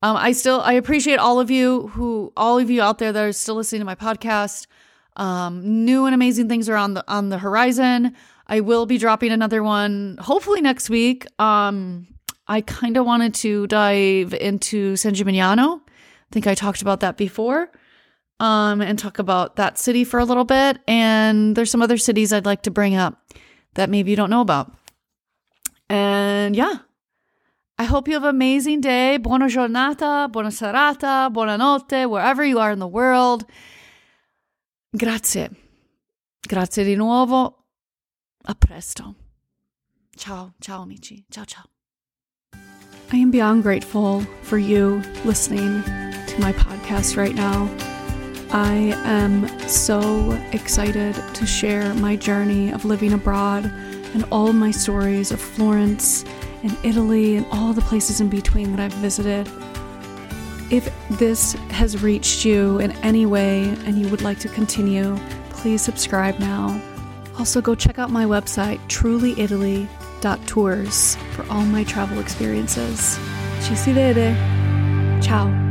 Um, 0.02 0.18
I 0.18 0.34
still 0.34 0.62
I 0.62 0.74
appreciate 0.74 1.18
all 1.18 1.39
of 1.39 1.50
you 1.50 1.88
who 1.88 2.32
all 2.38 2.60
of 2.60 2.70
you 2.70 2.82
out 2.82 3.00
there 3.00 3.12
that 3.12 3.24
are 3.24 3.34
still 3.34 3.56
listening 3.56 3.82
to 3.82 3.86
my 3.86 3.96
podcast. 3.96 4.68
Um, 5.18 5.86
new 5.86 6.06
and 6.06 6.13
amazing 6.13 6.50
things 6.50 6.70
are 6.70 6.76
on 6.76 6.94
the 6.94 7.04
on 7.08 7.30
the 7.30 7.38
horizon. 7.38 8.15
I 8.48 8.60
will 8.60 8.86
be 8.86 8.98
dropping 8.98 9.32
another 9.32 9.63
one 9.63 10.18
hopefully 10.22 10.62
next 10.62 10.89
week. 10.89 11.26
Um, 11.39 12.08
I 12.47 12.62
kind 12.62 12.97
of 12.97 13.05
wanted 13.05 13.34
to 13.36 13.67
dive 13.67 14.34
into 14.34 14.95
San 14.95 15.13
Gimignano. 15.13 15.79
I 15.79 16.31
think 16.31 16.47
I 16.47 16.55
talked 16.55 16.81
about 16.81 16.99
that 16.99 17.17
before 17.17 17.71
um, 18.39 18.81
and 18.81 18.99
talk 18.99 19.19
about 19.19 19.55
that 19.55 19.77
city 19.77 20.03
for 20.03 20.19
a 20.19 20.25
little 20.25 20.45
bit. 20.45 20.79
And 20.88 21.55
there's 21.55 21.71
some 21.71 21.81
other 21.81 21.97
cities 21.97 22.34
I'd 22.34 22.45
like 22.45 22.63
to 22.63 22.71
bring 22.71 22.95
up 22.95 23.21
that 23.73 23.89
maybe 23.89 24.12
you 24.12 24.17
don't 24.17 24.29
know 24.29 24.41
about. 24.41 24.73
And 25.89 26.55
yeah, 26.55 26.79
I 27.77 27.84
hope 27.84 28.08
you 28.08 28.13
have 28.13 28.23
an 28.23 28.29
amazing 28.29 28.81
day. 28.81 29.17
Buona 29.17 29.47
giornata, 29.47 30.29
buona 30.31 30.49
serata, 30.49 31.31
buonanotte, 31.31 32.10
wherever 32.10 32.43
you 32.43 32.60
are 32.60 32.71
in 32.71 32.79
the 32.79 32.88
world. 32.88 33.45
Grazie. 34.97 35.49
Grazie 36.47 36.84
di 36.84 36.95
nuovo. 36.95 37.65
A 38.47 38.55
presto. 38.55 39.15
Ciao, 40.15 40.53
ciao 40.62 40.84
amici. 40.84 41.25
Ciao, 41.29 41.43
ciao. 41.43 41.74
I 43.12 43.18
am 43.18 43.30
beyond 43.30 43.62
grateful 43.62 44.22
for 44.41 44.58
you 44.58 45.02
listening 45.26 45.84
to 45.84 46.36
my 46.39 46.54
podcast 46.54 47.18
right 47.18 47.36
now. 47.36 47.70
I 48.52 48.94
am 49.06 49.48
so 49.70 50.32
excited 50.54 51.13
to 51.13 51.46
share 51.46 51.94
my 51.96 52.15
journey 52.15 52.72
of 52.72 52.84
living 52.84 53.13
abroad 53.13 53.65
and 53.65 54.26
all 54.32 54.54
my 54.54 54.72
stories 54.72 55.32
of 55.32 55.39
Florence 55.39 56.26
and 56.63 56.76
Italy 56.84 57.36
and 57.36 57.46
all 57.52 57.74
the 57.74 57.82
places 57.82 58.22
in 58.22 58.30
between 58.30 58.72
that 58.76 58.80
I've 58.80 58.94
visited. 58.94 59.48
If 60.72 60.91
this 61.20 61.54
has 61.70 62.02
reached 62.02 62.44
you 62.44 62.80
in 62.80 62.91
any 63.04 63.28
way 63.28 63.65
and 63.86 64.00
you 64.00 64.08
would 64.10 64.24
like 64.24 64.39
to 64.39 64.50
continue, 64.50 65.15
please 65.52 65.84
subscribe 65.84 66.39
now. 66.39 66.82
Also, 67.38 67.62
go 67.62 67.76
check 67.76 68.00
out 68.00 68.10
my 68.10 68.26
website, 68.26 68.80
trulyitaly.tours, 70.21 71.15
for 71.32 71.45
all 71.51 71.65
my 71.65 71.84
travel 71.84 72.19
experiences. 72.19 73.19
Ci 73.62 73.75
si 73.75 73.93
vede. 73.93 74.36
Ciao. 75.21 75.64